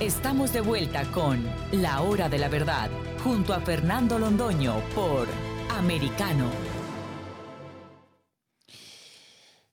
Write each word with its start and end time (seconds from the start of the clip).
Estamos 0.00 0.52
de 0.52 0.60
vuelta 0.60 1.10
con 1.10 1.42
La 1.72 2.02
Hora 2.02 2.28
de 2.28 2.36
la 2.36 2.50
Verdad, 2.50 2.90
junto 3.24 3.54
a 3.54 3.62
Fernando 3.62 4.18
Londoño 4.18 4.86
por 4.94 5.26
Americano. 5.70 6.50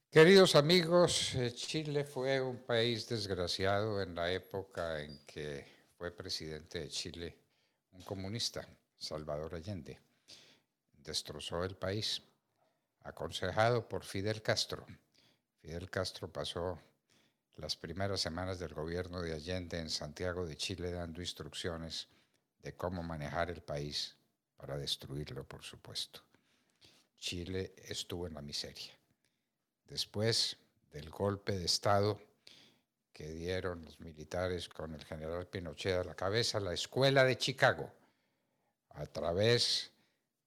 Queridos 0.10 0.56
amigos, 0.56 1.36
eh, 1.36 1.52
Chile 1.52 2.06
fue 2.06 2.40
un 2.40 2.64
país 2.64 3.06
desgraciado 3.10 4.02
en 4.02 4.16
la 4.16 4.32
época 4.32 5.02
en 5.02 5.26
que 5.26 5.90
fue 5.98 6.12
presidente 6.12 6.80
de 6.80 6.88
Chile 6.88 7.38
un 7.92 8.04
comunista, 8.04 8.66
Salvador 8.98 9.56
Allende. 9.56 10.00
Destrozó 10.94 11.66
el 11.66 11.76
país, 11.76 12.22
aconsejado 13.02 13.90
por 13.90 14.06
Fidel 14.06 14.42
Castro. 14.42 14.86
Fidel 15.60 15.90
Castro 15.90 16.32
pasó 16.32 16.80
las 17.58 17.76
primeras 17.76 18.22
semanas 18.22 18.60
del 18.60 18.74
gobierno 18.74 19.22
de 19.22 19.34
Allende 19.34 19.80
en 19.80 19.90
Santiago 19.90 20.46
de 20.46 20.58
Chile 20.58 20.92
dando 20.92 21.22
instrucciones 21.22 22.08
de 22.62 22.74
cómo 22.74 23.04
manejar 23.04 23.52
el 23.52 23.62
país 23.62 24.16
para 24.58 24.78
destruirlo, 24.78 25.44
por 25.44 25.64
supuesto. 25.64 26.22
Chile 27.20 27.74
estuvo 27.78 28.28
en 28.28 28.34
la 28.34 28.42
miseria. 28.42 28.94
Después 29.88 30.58
del 30.92 31.10
golpe 31.10 31.58
de 31.58 31.66
Estado 31.66 32.20
que 33.14 33.32
dieron 33.32 33.86
los 33.86 34.00
militares 34.00 34.68
con 34.68 34.94
el 34.96 35.06
general 35.06 35.48
Pinochet 35.48 36.00
a 36.00 36.04
la 36.04 36.16
cabeza, 36.16 36.60
la 36.60 36.74
Escuela 36.74 37.24
de 37.24 37.38
Chicago, 37.38 37.92
a 38.90 39.06
través 39.06 39.92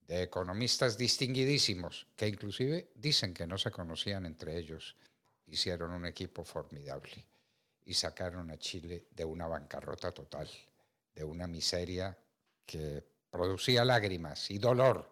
de 0.07 0.23
economistas 0.23 0.97
distinguidísimos, 0.97 2.07
que 2.15 2.27
inclusive 2.27 2.89
dicen 2.95 3.33
que 3.33 3.47
no 3.47 3.57
se 3.57 3.71
conocían 3.71 4.25
entre 4.25 4.57
ellos, 4.57 4.95
hicieron 5.47 5.91
un 5.91 6.05
equipo 6.05 6.43
formidable 6.43 7.25
y 7.85 7.93
sacaron 7.93 8.51
a 8.51 8.57
Chile 8.57 9.07
de 9.11 9.25
una 9.25 9.47
bancarrota 9.47 10.11
total, 10.11 10.49
de 11.15 11.23
una 11.23 11.47
miseria 11.47 12.17
que 12.65 13.03
producía 13.29 13.85
lágrimas 13.85 14.51
y 14.51 14.57
dolor 14.57 15.09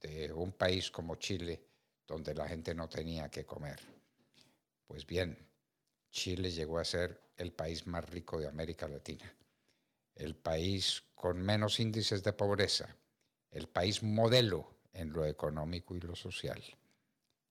de 0.00 0.32
un 0.32 0.52
país 0.52 0.90
como 0.90 1.16
Chile, 1.16 1.62
donde 2.06 2.34
la 2.34 2.48
gente 2.48 2.74
no 2.74 2.88
tenía 2.88 3.30
que 3.30 3.46
comer. 3.46 3.80
Pues 4.86 5.06
bien, 5.06 5.38
Chile 6.10 6.50
llegó 6.50 6.78
a 6.78 6.84
ser 6.84 7.20
el 7.36 7.52
país 7.52 7.86
más 7.86 8.08
rico 8.10 8.38
de 8.38 8.48
América 8.48 8.86
Latina, 8.86 9.32
el 10.14 10.34
país 10.36 11.02
con 11.14 11.40
menos 11.40 11.80
índices 11.80 12.22
de 12.22 12.32
pobreza, 12.32 12.94
el 13.50 13.68
país 13.68 14.02
modelo 14.02 14.74
en 14.92 15.12
lo 15.12 15.24
económico 15.24 15.96
y 15.96 16.00
lo 16.00 16.14
social. 16.14 16.62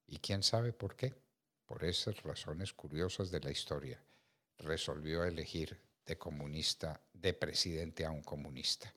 ¿Y 0.06 0.18
quién 0.18 0.42
sabe 0.42 0.72
por 0.72 0.96
qué? 0.96 1.23
Por 1.74 1.82
esas 1.82 2.22
razones 2.22 2.72
curiosas 2.72 3.32
de 3.32 3.40
la 3.40 3.50
historia, 3.50 4.00
resolvió 4.58 5.24
elegir 5.24 5.76
de 6.06 6.16
comunista, 6.16 7.00
de 7.12 7.34
presidente 7.34 8.04
a 8.04 8.12
un 8.12 8.22
comunista. 8.22 8.94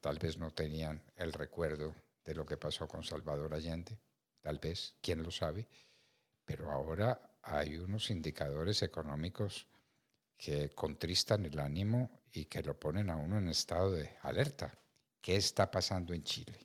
Tal 0.00 0.18
vez 0.18 0.38
no 0.38 0.50
tenían 0.50 1.00
el 1.14 1.32
recuerdo 1.32 1.94
de 2.24 2.34
lo 2.34 2.44
que 2.44 2.56
pasó 2.56 2.88
con 2.88 3.04
Salvador 3.04 3.54
Allende, 3.54 3.96
tal 4.40 4.58
vez, 4.58 4.96
quién 5.00 5.22
lo 5.22 5.30
sabe, 5.30 5.68
pero 6.44 6.72
ahora 6.72 7.36
hay 7.42 7.76
unos 7.76 8.10
indicadores 8.10 8.82
económicos 8.82 9.68
que 10.36 10.70
contristan 10.70 11.44
el 11.44 11.60
ánimo 11.60 12.10
y 12.32 12.46
que 12.46 12.60
lo 12.60 12.76
ponen 12.76 13.08
a 13.08 13.14
uno 13.14 13.38
en 13.38 13.50
estado 13.50 13.92
de 13.92 14.16
alerta. 14.22 14.76
¿Qué 15.20 15.36
está 15.36 15.70
pasando 15.70 16.12
en 16.12 16.24
Chile? 16.24 16.58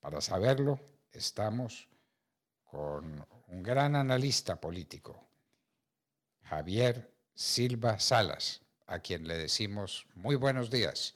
Para 0.00 0.20
saberlo, 0.20 0.80
estamos 1.12 1.88
con 2.64 3.24
un 3.52 3.62
gran 3.62 3.94
analista 3.96 4.58
político, 4.58 5.14
Javier 6.44 7.10
Silva 7.34 7.98
Salas, 7.98 8.62
a 8.86 9.00
quien 9.00 9.28
le 9.28 9.34
decimos 9.34 10.06
muy 10.14 10.36
buenos 10.36 10.70
días 10.70 11.14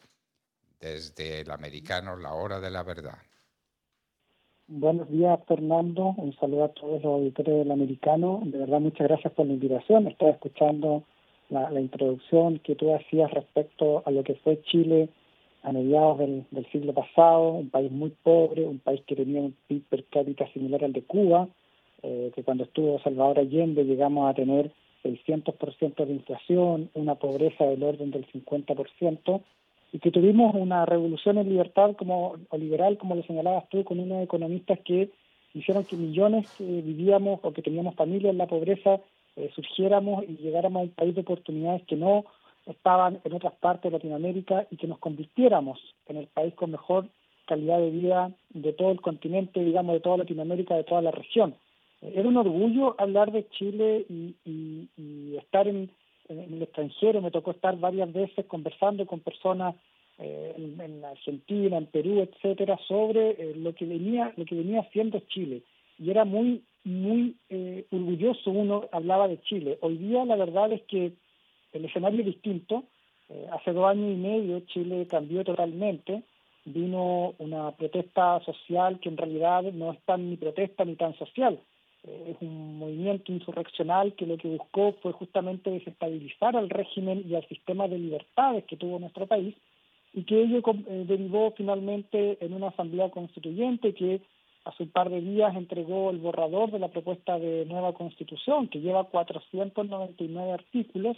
desde 0.78 1.40
el 1.40 1.50
americano 1.50 2.14
La 2.14 2.34
Hora 2.34 2.60
de 2.60 2.70
la 2.70 2.82
Verdad. 2.82 3.16
Buenos 4.68 5.08
días, 5.10 5.40
Fernando. 5.48 6.14
Un 6.18 6.36
saludo 6.36 6.64
a 6.64 6.68
todos 6.68 7.02
los 7.02 7.04
auditores 7.06 7.56
del 7.56 7.70
americano. 7.70 8.42
De 8.44 8.58
verdad, 8.58 8.80
muchas 8.80 9.08
gracias 9.08 9.32
por 9.32 9.46
la 9.46 9.54
invitación. 9.54 10.06
Estaba 10.06 10.32
escuchando 10.32 11.04
la, 11.48 11.80
introducción 11.80 12.58
que 12.58 12.74
tú 12.74 12.94
hacías 12.94 13.30
respecto 13.30 14.02
a 14.04 14.10
lo 14.10 14.22
que 14.24 14.34
fue 14.34 14.60
Chile 14.62 15.08
a 15.62 15.72
mediados 15.72 16.18
del, 16.18 16.44
del 16.50 16.70
siglo 16.70 16.92
pasado, 16.92 17.52
un 17.52 17.70
país 17.70 17.90
muy 17.90 18.10
pobre, 18.10 18.66
un 18.66 18.78
país 18.78 19.00
que 19.06 19.16
tenía 19.16 19.40
un 19.40 19.56
PIB 19.68 19.84
per 19.88 20.04
cápita 20.04 20.46
similar 20.52 20.84
al 20.84 20.92
de 20.92 21.02
Cuba, 21.02 21.48
eh, 22.08 22.30
que 22.36 22.44
cuando 22.44 22.62
estuvo 22.62 23.00
Salvador 23.00 23.40
Allende 23.40 23.84
llegamos 23.84 24.30
a 24.30 24.34
tener 24.34 24.70
600% 25.02 26.06
de 26.06 26.12
inflación, 26.12 26.88
una 26.94 27.16
pobreza 27.16 27.64
del 27.64 27.82
orden 27.82 28.12
del 28.12 28.24
50%, 28.28 29.42
y 29.92 29.98
que 29.98 30.12
tuvimos 30.12 30.54
una 30.54 30.86
revolución 30.86 31.38
en 31.38 31.48
libertad 31.48 31.96
como, 31.96 32.36
o 32.48 32.56
liberal, 32.56 32.96
como 32.96 33.16
lo 33.16 33.24
señalabas 33.24 33.68
tú, 33.70 33.82
con 33.82 33.98
unos 33.98 34.22
economistas 34.22 34.78
que 34.84 35.10
hicieron 35.52 35.84
que 35.84 35.96
millones 35.96 36.48
que 36.56 36.64
vivíamos 36.64 37.40
o 37.42 37.52
que 37.52 37.62
teníamos 37.62 37.96
familia 37.96 38.30
en 38.30 38.38
la 38.38 38.46
pobreza 38.46 39.00
eh, 39.34 39.50
surgiéramos 39.56 40.22
y 40.28 40.36
llegáramos 40.36 40.80
a 40.80 40.84
un 40.84 40.90
país 40.90 41.12
de 41.12 41.22
oportunidades 41.22 41.82
que 41.88 41.96
no 41.96 42.24
estaban 42.66 43.20
en 43.24 43.32
otras 43.32 43.54
partes 43.54 43.90
de 43.90 43.98
Latinoamérica 43.98 44.68
y 44.70 44.76
que 44.76 44.86
nos 44.86 45.00
convirtiéramos 45.00 45.80
en 46.06 46.18
el 46.18 46.28
país 46.28 46.54
con 46.54 46.70
mejor 46.70 47.08
calidad 47.46 47.78
de 47.80 47.90
vida 47.90 48.30
de 48.50 48.72
todo 48.72 48.92
el 48.92 49.00
continente, 49.00 49.64
digamos, 49.64 49.94
de 49.94 50.00
toda 50.00 50.18
Latinoamérica, 50.18 50.76
de 50.76 50.84
toda 50.84 51.02
la 51.02 51.10
región 51.10 51.56
era 52.02 52.28
un 52.28 52.36
orgullo 52.36 52.94
hablar 52.98 53.32
de 53.32 53.48
Chile 53.50 54.06
y, 54.08 55.36
estar 55.36 55.68
en, 55.68 55.90
el 56.28 56.62
extranjero. 56.62 57.20
Me 57.20 57.30
tocó 57.30 57.52
estar 57.52 57.78
varias 57.78 58.12
veces 58.12 58.46
conversando 58.46 59.06
con 59.06 59.20
personas 59.20 59.74
eh, 60.18 60.54
en, 60.56 61.04
Argentina, 61.04 61.76
en 61.76 61.86
Perú, 61.86 62.20
etcétera, 62.20 62.78
sobre 62.88 63.30
eh, 63.30 63.54
lo 63.56 63.74
que 63.74 63.84
venía 63.84 64.32
lo 64.36 64.44
que 64.44 64.54
venía 64.54 64.80
haciendo 64.80 65.20
Chile. 65.28 65.62
Y 65.98 66.10
era 66.10 66.24
muy 66.24 66.62
muy 66.84 67.36
eh, 67.48 67.84
orgulloso 67.90 68.50
uno 68.50 68.88
hablaba 68.92 69.28
de 69.28 69.40
Chile. 69.42 69.78
Hoy 69.80 69.96
día 69.98 70.24
la 70.24 70.36
verdad 70.36 70.72
es 70.72 70.82
que 70.82 71.12
el 71.72 71.84
escenario 71.84 72.20
es 72.20 72.26
distinto. 72.26 72.84
hace 73.50 73.72
dos 73.72 73.86
años 73.86 74.12
y 74.12 74.16
medio 74.16 74.60
Chile 74.60 75.06
cambió 75.08 75.44
totalmente 75.44 76.22
vino 76.66 77.34
una 77.38 77.70
protesta 77.72 78.40
social 78.44 78.98
que 79.00 79.08
en 79.08 79.16
realidad 79.16 79.62
no 79.72 79.92
es 79.92 80.00
tan 80.02 80.28
ni 80.28 80.36
protesta 80.36 80.84
ni 80.84 80.96
tan 80.96 81.16
social, 81.16 81.58
es 82.06 82.36
un 82.40 82.78
movimiento 82.78 83.32
insurreccional 83.32 84.14
que 84.14 84.26
lo 84.26 84.36
que 84.36 84.48
buscó 84.48 84.94
fue 85.02 85.12
justamente 85.12 85.70
desestabilizar 85.70 86.56
al 86.56 86.70
régimen 86.70 87.24
y 87.28 87.34
al 87.34 87.46
sistema 87.48 87.88
de 87.88 87.98
libertades 87.98 88.64
que 88.64 88.76
tuvo 88.76 88.98
nuestro 88.98 89.26
país 89.26 89.54
y 90.12 90.24
que 90.24 90.42
ello 90.42 90.62
eh, 90.66 91.04
derivó 91.06 91.52
finalmente 91.56 92.38
en 92.44 92.52
una 92.52 92.68
asamblea 92.68 93.10
constituyente 93.10 93.94
que 93.94 94.20
hace 94.64 94.84
un 94.84 94.90
par 94.90 95.10
de 95.10 95.20
días 95.20 95.54
entregó 95.56 96.10
el 96.10 96.18
borrador 96.18 96.70
de 96.70 96.78
la 96.78 96.88
propuesta 96.88 97.38
de 97.38 97.64
nueva 97.66 97.92
constitución 97.92 98.68
que 98.68 98.80
lleva 98.80 99.04
499 99.04 100.52
artículos 100.52 101.16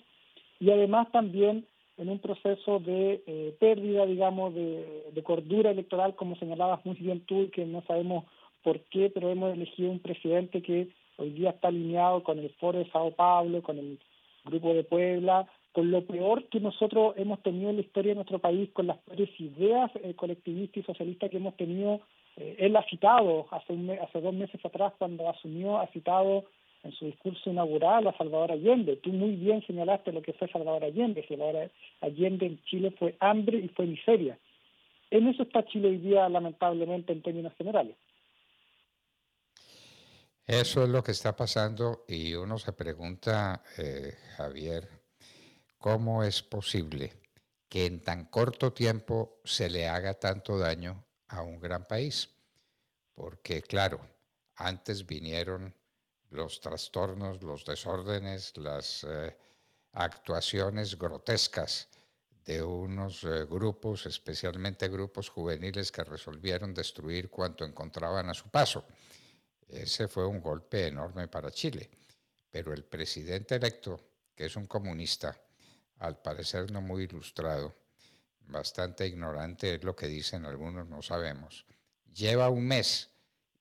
y 0.60 0.70
además 0.70 1.10
también 1.12 1.66
en 1.98 2.08
un 2.08 2.18
proceso 2.18 2.78
de 2.78 3.22
eh, 3.26 3.56
pérdida, 3.58 4.06
digamos, 4.06 4.54
de, 4.54 5.10
de 5.12 5.22
cordura 5.22 5.70
electoral, 5.70 6.14
como 6.14 6.36
señalabas 6.36 6.84
muy 6.86 6.94
bien 6.94 7.20
tú, 7.20 7.50
que 7.50 7.66
no 7.66 7.82
sabemos 7.82 8.24
por 8.62 8.80
qué, 8.90 9.10
pero 9.10 9.30
hemos 9.30 9.52
elegido 9.52 9.90
un 9.90 10.00
presidente 10.00 10.62
que 10.62 10.88
hoy 11.16 11.30
día 11.30 11.50
está 11.50 11.68
alineado 11.68 12.22
con 12.22 12.38
el 12.38 12.50
Foro 12.54 12.78
de 12.78 12.90
Sao 12.90 13.10
Paulo, 13.12 13.62
con 13.62 13.78
el 13.78 13.98
Grupo 14.44 14.74
de 14.74 14.84
Puebla, 14.84 15.46
con 15.72 15.90
lo 15.90 16.04
peor 16.04 16.44
que 16.48 16.60
nosotros 16.60 17.14
hemos 17.16 17.42
tenido 17.42 17.70
en 17.70 17.76
la 17.76 17.82
historia 17.82 18.10
de 18.10 18.16
nuestro 18.16 18.38
país, 18.38 18.70
con 18.72 18.86
las 18.86 18.98
peores 18.98 19.28
ideas 19.38 19.90
eh, 19.96 20.14
colectivistas 20.14 20.82
y 20.82 20.86
socialistas 20.86 21.30
que 21.30 21.36
hemos 21.36 21.56
tenido. 21.56 22.00
Eh, 22.36 22.56
él 22.58 22.76
ha 22.76 22.82
citado 22.84 23.46
hace, 23.50 23.72
un 23.72 23.90
hace 23.90 24.20
dos 24.20 24.34
meses 24.34 24.64
atrás, 24.64 24.92
cuando 24.98 25.28
asumió, 25.28 25.78
ha 25.78 25.86
citado 25.88 26.44
en 26.84 26.92
su 26.92 27.06
discurso 27.06 27.50
inaugural 27.50 28.06
a 28.06 28.16
Salvador 28.16 28.52
Allende. 28.52 28.96
Tú 28.96 29.10
muy 29.10 29.36
bien 29.36 29.64
señalaste 29.66 30.12
lo 30.12 30.22
que 30.22 30.32
fue 30.32 30.48
Salvador 30.48 30.84
Allende. 30.84 31.26
Salvador 31.26 31.70
Allende 32.00 32.46
en 32.46 32.62
Chile 32.64 32.92
fue 32.98 33.16
hambre 33.20 33.58
y 33.58 33.68
fue 33.68 33.86
miseria. 33.86 34.38
En 35.10 35.26
eso 35.26 35.42
está 35.42 35.64
Chile 35.64 35.88
hoy 35.88 35.98
día, 35.98 36.28
lamentablemente, 36.28 37.12
en 37.12 37.22
términos 37.22 37.54
generales. 37.54 37.96
Eso 40.48 40.82
es 40.82 40.88
lo 40.88 41.04
que 41.04 41.12
está 41.12 41.36
pasando 41.36 42.06
y 42.08 42.32
uno 42.32 42.58
se 42.58 42.72
pregunta, 42.72 43.62
eh, 43.76 44.16
Javier, 44.38 44.88
¿cómo 45.76 46.24
es 46.24 46.42
posible 46.42 47.20
que 47.68 47.84
en 47.84 48.00
tan 48.00 48.24
corto 48.24 48.72
tiempo 48.72 49.42
se 49.44 49.68
le 49.68 49.86
haga 49.86 50.14
tanto 50.14 50.58
daño 50.58 51.04
a 51.26 51.42
un 51.42 51.60
gran 51.60 51.86
país? 51.86 52.30
Porque 53.14 53.60
claro, 53.60 54.00
antes 54.56 55.04
vinieron 55.04 55.74
los 56.30 56.62
trastornos, 56.62 57.42
los 57.42 57.66
desórdenes, 57.66 58.56
las 58.56 59.04
eh, 59.04 59.36
actuaciones 59.92 60.98
grotescas 60.98 61.88
de 62.46 62.62
unos 62.62 63.22
eh, 63.24 63.44
grupos, 63.44 64.06
especialmente 64.06 64.88
grupos 64.88 65.28
juveniles 65.28 65.92
que 65.92 66.04
resolvieron 66.04 66.72
destruir 66.72 67.28
cuanto 67.28 67.66
encontraban 67.66 68.30
a 68.30 68.34
su 68.34 68.48
paso. 68.48 68.86
Ese 69.68 70.08
fue 70.08 70.26
un 70.26 70.40
golpe 70.40 70.86
enorme 70.86 71.28
para 71.28 71.50
Chile. 71.50 71.90
Pero 72.50 72.72
el 72.72 72.84
presidente 72.84 73.56
electo, 73.56 74.00
que 74.34 74.46
es 74.46 74.56
un 74.56 74.66
comunista, 74.66 75.38
al 75.98 76.20
parecer 76.22 76.70
no 76.70 76.80
muy 76.80 77.04
ilustrado, 77.04 77.74
bastante 78.46 79.06
ignorante 79.06 79.74
es 79.74 79.84
lo 79.84 79.94
que 79.94 80.06
dicen 80.06 80.44
algunos, 80.46 80.88
no 80.88 81.02
sabemos. 81.02 81.66
Lleva 82.14 82.48
un 82.48 82.66
mes 82.66 83.10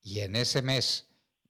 y 0.02 0.20
en 0.20 0.36
ese 0.36 0.62
mes 0.62 1.06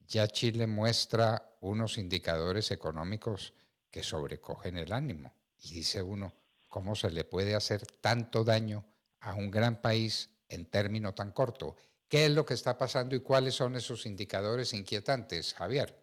ya 0.07 0.27
Chile 0.27 0.67
muestra 0.67 1.55
unos 1.61 1.97
indicadores 1.97 2.71
económicos 2.71 3.53
que 3.91 4.03
sobrecogen 4.03 4.77
el 4.77 4.91
ánimo. 4.91 5.33
Y 5.61 5.73
dice 5.73 6.01
uno, 6.01 6.33
¿cómo 6.67 6.95
se 6.95 7.11
le 7.11 7.23
puede 7.23 7.55
hacer 7.55 7.85
tanto 7.85 8.43
daño 8.43 8.85
a 9.21 9.35
un 9.35 9.51
gran 9.51 9.81
país 9.81 10.29
en 10.47 10.65
término 10.65 11.13
tan 11.13 11.31
corto? 11.31 11.75
¿Qué 12.09 12.25
es 12.25 12.35
lo 12.35 12.43
que 12.43 12.55
está 12.55 12.75
pasando 12.77 13.15
y 13.15 13.21
cuáles 13.21 13.53
son 13.53 13.75
esos 13.75 14.05
indicadores 14.07 14.73
inquietantes, 14.73 15.53
Javier? 15.53 15.93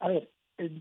A 0.00 0.08
ver, 0.08 0.30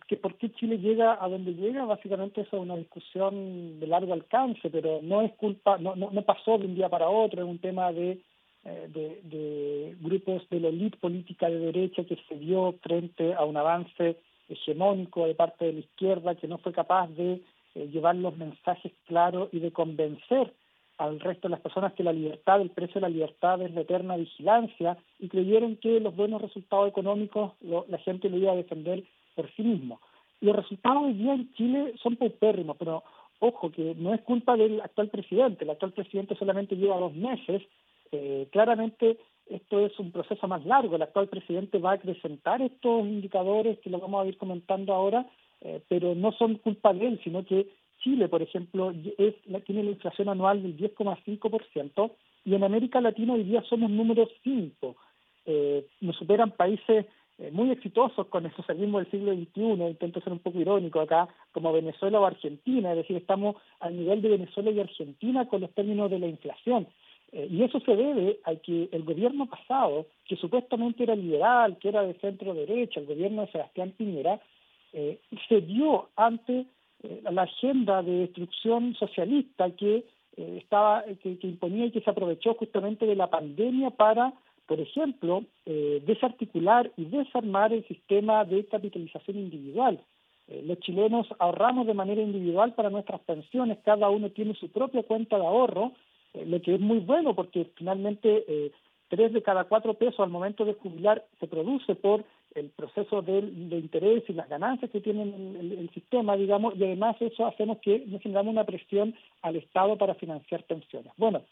que 0.08 0.16
por 0.16 0.38
qué 0.38 0.52
Chile 0.54 0.78
llega 0.78 1.22
a 1.22 1.28
donde 1.28 1.54
llega, 1.54 1.84
básicamente 1.84 2.42
eso 2.42 2.56
es 2.56 2.62
una 2.62 2.78
discusión 2.78 3.78
de 3.80 3.88
largo 3.88 4.14
alcance, 4.14 4.70
pero 4.70 5.02
no 5.02 5.22
es 5.22 5.34
culpa, 5.34 5.78
no, 5.78 5.96
no, 5.96 6.22
pasó 6.22 6.58
de 6.58 6.66
un 6.66 6.76
día 6.76 6.88
para 6.88 7.10
otro, 7.10 7.42
es 7.42 7.48
un 7.48 7.60
tema 7.60 7.92
de, 7.92 8.22
eh, 8.64 8.88
de, 8.90 9.22
de, 9.24 9.98
grupos 10.00 10.48
de 10.50 10.62
la 10.62 10.70
élite 10.70 10.98
política 10.98 11.50
de 11.50 11.60
derecha 11.60 12.06
que 12.06 12.18
se 12.30 12.36
dio 12.36 12.74
frente 12.82 13.34
a 13.34 13.44
un 13.44 13.58
avance 13.58 14.18
hegemónico 14.48 15.28
de 15.28 15.36
parte 15.36 15.66
de 15.66 15.74
la 15.74 15.80
izquierda 15.80 16.36
que 16.36 16.48
no 16.48 16.58
fue 16.60 16.72
capaz 16.72 17.08
de 17.10 17.42
eh, 17.76 17.88
llevar 17.92 18.16
los 18.16 18.38
mensajes 18.38 18.94
claros 19.08 19.50
y 19.52 19.60
de 19.60 19.74
convencer 19.74 20.54
al 20.98 21.20
resto 21.20 21.48
de 21.48 21.52
las 21.52 21.62
personas 21.62 21.94
que 21.94 22.04
la 22.04 22.14
libertad, 22.14 22.62
el 22.62 22.70
precio 22.70 22.96
de 22.96 23.02
la 23.02 23.10
libertad 23.10 23.62
es 23.62 23.74
la 23.74 23.82
eterna 23.82 24.16
vigilancia 24.16 24.98
y 25.20 25.28
creyeron 25.28 25.76
que 25.78 26.00
los 26.00 26.16
buenos 26.16 26.42
resultados 26.42 26.90
económicos 26.90 27.54
la 27.62 27.98
gente 28.00 28.30
lo 28.30 28.38
iba 28.38 28.52
a 28.52 28.56
defender 28.56 29.04
por 29.36 29.52
sí 29.56 29.64
mismo. 29.64 30.00
Los 30.42 30.56
resultados 30.56 31.04
hoy 31.04 31.14
día 31.14 31.34
en 31.34 31.54
Chile 31.54 31.94
son 32.02 32.16
paupérrimos, 32.16 32.78
pero 32.78 33.04
ojo 33.40 33.72
que 33.72 33.96
no 33.96 34.14
es 34.14 34.22
culpa 34.22 34.56
del 34.56 34.82
actual 34.82 35.10
presidente, 35.10 35.64
el 35.64 35.72
actual 35.72 35.92
presidente 35.92 36.36
solamente 36.36 36.76
lleva 36.76 37.00
dos 37.00 37.14
meses, 37.14 37.62
eh, 38.12 38.48
claramente 38.52 39.18
esto 39.48 39.86
es 39.86 39.98
un 40.00 40.12
proceso 40.12 40.48
más 40.48 40.66
largo, 40.66 40.96
el 40.96 41.02
actual 41.02 41.28
presidente 41.28 41.78
va 41.78 41.92
a 41.92 41.96
acrecentar 41.96 42.62
estos 42.62 43.06
indicadores 43.06 43.80
que 43.80 43.90
lo 43.90 44.00
vamos 44.00 44.24
a 44.24 44.28
ir 44.28 44.38
comentando 44.38 44.94
ahora, 44.94 45.26
eh, 45.62 45.82
pero 45.88 46.16
no 46.16 46.32
son 46.32 46.56
culpa 46.56 46.94
de 46.94 47.08
él, 47.08 47.22
sino 47.24 47.46
que 47.46 47.68
Chile, 48.06 48.30
por 48.30 48.44
ejemplo, 48.44 48.94
es, 49.18 49.34
tiene 49.66 49.84
la 49.84 49.90
inflación 49.90 50.30
anual 50.30 50.62
del 50.62 50.78
10,5% 50.78 52.12
y 52.46 52.54
en 52.54 52.64
América 52.64 53.02
Latina 53.02 53.34
hoy 53.34 53.44
día 53.44 53.64
somos 53.64 53.90
número 53.90 54.30
5. 54.44 54.96
Eh, 55.48 55.88
nos 56.02 56.16
superan 56.16 56.52
países 56.52 57.08
eh, 57.40 57.50
muy 57.52 57.72
exitosos 57.72 58.28
con 58.28 58.46
el 58.46 58.56
socialismo 58.56 59.00
del 59.00 59.10
siglo 59.10 59.34
XXI, 59.34 59.90
intento 59.90 60.22
ser 60.22 60.34
un 60.34 60.40
poco 60.40 60.60
irónico 60.60 61.00
acá, 61.00 61.28
como 61.52 61.74
Venezuela 61.74 62.20
o 62.20 62.26
Argentina, 62.28 62.92
es 62.92 62.98
decir, 62.98 63.18
estamos 63.18 63.56
al 63.80 63.98
nivel 63.98 64.22
de 64.22 64.30
Venezuela 64.30 64.70
y 64.70 64.80
Argentina 64.80 65.48
con 65.48 65.62
los 65.62 65.74
términos 65.74 66.12
de 66.12 66.20
la 66.20 66.28
inflación. 66.28 66.88
Eh, 67.32 67.48
y 67.50 67.64
eso 67.64 67.80
se 67.80 67.96
debe 67.96 68.40
a 68.44 68.54
que 68.54 68.88
el 68.92 69.02
gobierno 69.02 69.48
pasado, 69.48 70.06
que 70.28 70.36
supuestamente 70.36 71.02
era 71.02 71.16
liberal, 71.16 71.80
que 71.80 71.90
era 71.90 72.04
de 72.04 72.14
centro 72.20 72.54
derecha, 72.54 73.00
el 73.00 73.08
gobierno 73.08 73.42
de 73.42 73.52
Sebastián 73.52 73.96
Piñera, 73.98 74.40
se 75.50 75.60
dio 75.60 76.08
ante 76.16 76.66
eh, 77.06 77.22
la 77.32 77.44
agenda 77.44 78.02
de 78.02 78.20
destrucción 78.20 78.96
socialista 78.96 79.70
que 79.72 80.06
eh, 80.38 80.58
estaba 80.58 81.04
que, 81.22 81.38
imponía 81.44 81.86
y 81.86 81.92
que 81.92 82.02
se 82.02 82.10
aprovechó 82.10 82.56
justamente 82.56 83.06
de 83.06 83.16
la 83.16 83.30
pandemia 83.30 83.92
para 83.92 84.34
por 84.68 84.80
ejemplo, 84.80 85.44
eh, 85.68 86.02
desarticular 86.08 86.92
y 86.98 87.06
desarmar 87.06 87.72
el 87.72 87.88
sistema 87.88 88.44
de 88.46 88.66
capitalización 88.66 89.38
individual. 89.38 90.00
los 90.64 90.80
chilenos 90.80 91.28
ahorramos 91.38 91.86
de 91.86 91.94
manera 91.94 92.24
individual 92.24 92.74
para 92.74 92.90
nuestras 92.90 93.22
pensiones, 93.22 93.78
cada 93.86 94.10
uno 94.10 94.32
tiene 94.32 94.56
su 94.56 94.70
propia 94.70 95.04
cuenta 95.04 95.38
de 95.38 95.46
ahorro, 95.46 95.92
lo 96.34 96.60
que 96.64 96.74
es 96.74 96.82
muy 96.82 96.98
bueno 96.98 97.36
porque 97.36 97.70
finalmente 97.76 98.72
tres 99.10 99.34
de 99.34 99.44
cada 99.44 99.66
cuatro 99.66 99.94
pesos 99.94 100.20
al 100.20 100.32
momento 100.32 100.66
de 100.66 100.74
jubilar 100.74 101.24
se 101.40 101.46
produce 101.46 101.94
por 101.94 102.26
el 102.56 102.70
proceso 102.70 103.22
de, 103.22 103.40
interés 103.40 104.24
y 104.30 104.34
las 104.34 104.50
ganancias 104.50 104.90
que 104.90 105.02
tiene 105.02 105.24
el, 105.24 105.90
sistema, 105.94 106.36
digamos, 106.38 106.76
y 106.76 106.84
además 106.84 107.18
eso 107.20 107.46
hacemos 107.46 107.80
que 107.80 108.04
nos 108.08 108.22
generamos 108.22 108.52
una 108.52 108.64
presión 108.64 109.14
al 109.42 109.58
Estado 109.58 109.98
para 109.98 110.16
financiar 110.16 110.64
pensiones. 110.64 111.12
Bueno, 111.18 111.44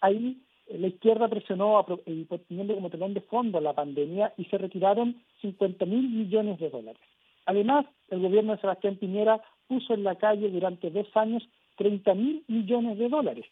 ahí 0.00 0.36
la 0.68 0.88
izquierda 0.88 1.28
presionó 1.28 1.84
poniendo 2.28 2.74
como 2.74 2.90
telón 2.90 3.14
de 3.14 3.20
fondo 3.22 3.60
la 3.60 3.72
pandemia 3.72 4.34
y 4.36 4.44
se 4.46 4.58
retiraron 4.58 5.22
50 5.40 5.86
mil 5.86 6.08
millones 6.08 6.58
de 6.58 6.68
dólares. 6.68 7.00
Además, 7.46 7.86
el 8.10 8.20
gobierno 8.20 8.52
de 8.52 8.60
Sebastián 8.60 8.96
Piñera 8.96 9.40
puso 9.68 9.94
en 9.94 10.04
la 10.04 10.16
calle 10.16 10.50
durante 10.50 10.90
dos 10.90 11.06
años 11.16 11.48
30 11.76 12.14
mil 12.14 12.44
millones 12.48 12.98
de 12.98 13.08
dólares. 13.08 13.46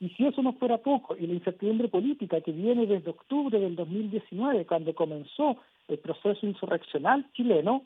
Y 0.00 0.08
si 0.10 0.26
eso 0.26 0.42
no 0.42 0.54
fuera 0.54 0.78
poco, 0.78 1.16
y 1.16 1.26
la 1.26 1.34
incertidumbre 1.34 1.88
política 1.88 2.40
que 2.40 2.52
viene 2.52 2.86
desde 2.86 3.10
octubre 3.10 3.58
del 3.58 3.76
2019, 3.76 4.64
cuando 4.66 4.94
comenzó 4.94 5.58
el 5.88 5.98
proceso 5.98 6.46
insurreccional 6.46 7.26
chileno, 7.32 7.84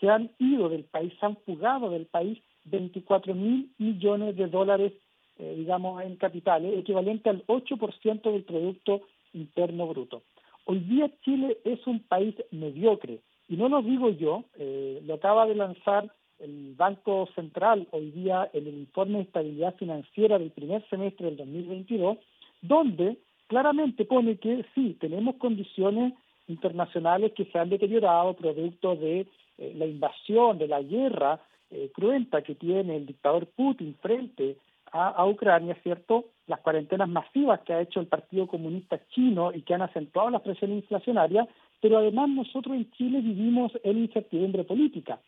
se 0.00 0.08
han 0.08 0.30
ido 0.38 0.68
del 0.68 0.84
país, 0.84 1.12
se 1.18 1.26
han 1.26 1.36
fugado 1.38 1.90
del 1.90 2.06
país 2.06 2.38
24 2.64 3.34
mil 3.34 3.70
millones 3.78 4.36
de 4.36 4.46
dólares, 4.48 4.92
eh, 5.38 5.54
digamos, 5.56 6.02
en 6.02 6.16
capitales, 6.16 6.78
equivalente 6.78 7.30
al 7.30 7.44
8% 7.46 8.32
del 8.32 8.44
Producto 8.44 9.02
Interno 9.32 9.86
Bruto. 9.86 10.22
Hoy 10.66 10.80
día 10.80 11.10
Chile 11.22 11.58
es 11.64 11.86
un 11.86 12.00
país 12.00 12.34
mediocre, 12.50 13.20
y 13.48 13.56
no 13.56 13.68
lo 13.68 13.82
digo 13.82 14.10
yo, 14.10 14.44
eh, 14.58 15.02
lo 15.04 15.14
acaba 15.14 15.46
de 15.46 15.54
lanzar 15.54 16.10
el 16.38 16.74
Banco 16.76 17.28
Central 17.34 17.86
hoy 17.90 18.10
día 18.10 18.50
en 18.52 18.66
el 18.66 18.74
informe 18.78 19.18
de 19.18 19.24
estabilidad 19.24 19.74
financiera 19.76 20.38
del 20.38 20.50
primer 20.50 20.86
semestre 20.88 21.26
del 21.26 21.36
2022, 21.36 22.18
donde 22.62 23.18
claramente 23.46 24.04
pone 24.04 24.38
que 24.38 24.64
sí, 24.74 24.96
tenemos 25.00 25.36
condiciones 25.36 26.14
internacionales 26.48 27.32
que 27.32 27.44
se 27.46 27.58
han 27.58 27.70
deteriorado 27.70 28.34
producto 28.34 28.96
de 28.96 29.26
eh, 29.58 29.72
la 29.76 29.86
invasión, 29.86 30.58
de 30.58 30.68
la 30.68 30.82
guerra 30.82 31.40
eh, 31.70 31.90
cruenta 31.92 32.42
que 32.42 32.54
tiene 32.54 32.96
el 32.96 33.06
dictador 33.06 33.46
Putin 33.46 33.96
frente 34.00 34.56
a, 34.92 35.26
Ucrania, 35.26 35.76
¿cierto? 35.82 36.26
Las 36.46 36.60
cuarentenas 36.60 37.08
masivas 37.08 37.60
que 37.62 37.72
ha 37.72 37.80
hecho 37.80 37.98
el 37.98 38.06
Partido 38.06 38.46
Comunista 38.46 39.00
Chino 39.08 39.52
y 39.52 39.62
que 39.62 39.74
han 39.74 39.82
acentuado 39.82 40.30
la 40.30 40.38
presión 40.38 40.72
inflacionaria, 40.72 41.48
pero 41.80 41.98
además 41.98 42.28
nosotros 42.28 42.76
en 42.76 42.88
Chile 42.92 43.20
vivimos 43.20 43.72
en 43.82 43.98
incertidumbre 43.98 44.62
política. 44.62 45.18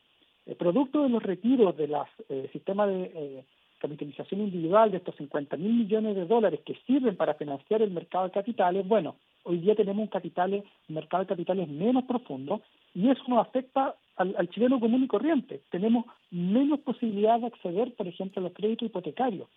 El 0.46 0.54
producto 0.54 1.02
de 1.02 1.08
los 1.08 1.20
retiros 1.20 1.76
del 1.76 1.96
eh, 2.28 2.48
sistema 2.52 2.86
de 2.86 3.10
eh, 3.12 3.44
capitalización 3.80 4.42
individual 4.42 4.92
de 4.92 4.98
estos 4.98 5.16
50 5.16 5.56
mil 5.56 5.72
millones 5.72 6.14
de 6.14 6.26
dólares 6.26 6.60
que 6.64 6.76
sirven 6.86 7.16
para 7.16 7.34
financiar 7.34 7.82
el 7.82 7.90
mercado 7.90 8.26
de 8.26 8.30
capitales, 8.30 8.86
bueno, 8.86 9.16
hoy 9.46 9.58
día 9.58 9.74
tenemos 9.74 10.02
un, 10.02 10.08
capital, 10.08 10.62
mercado 10.88 11.22
de 11.22 11.28
capitales 11.28 11.68
menos 11.68 12.04
profundo 12.04 12.60
y 12.94 13.08
eso 13.08 13.22
nos 13.28 13.46
afecta 13.46 13.94
al, 14.16 14.48
chileno 14.50 14.80
común 14.80 15.04
y 15.04 15.06
corriente. 15.06 15.62
Tenemos 15.70 16.06
menos 16.30 16.80
posibilidad 16.80 17.38
de 17.40 17.46
acceder, 17.46 17.94
por 17.94 18.08
ejemplo, 18.08 18.40
a 18.40 18.44
los 18.44 18.52
créditos 18.52 18.86
hipotecarios. 18.86 19.48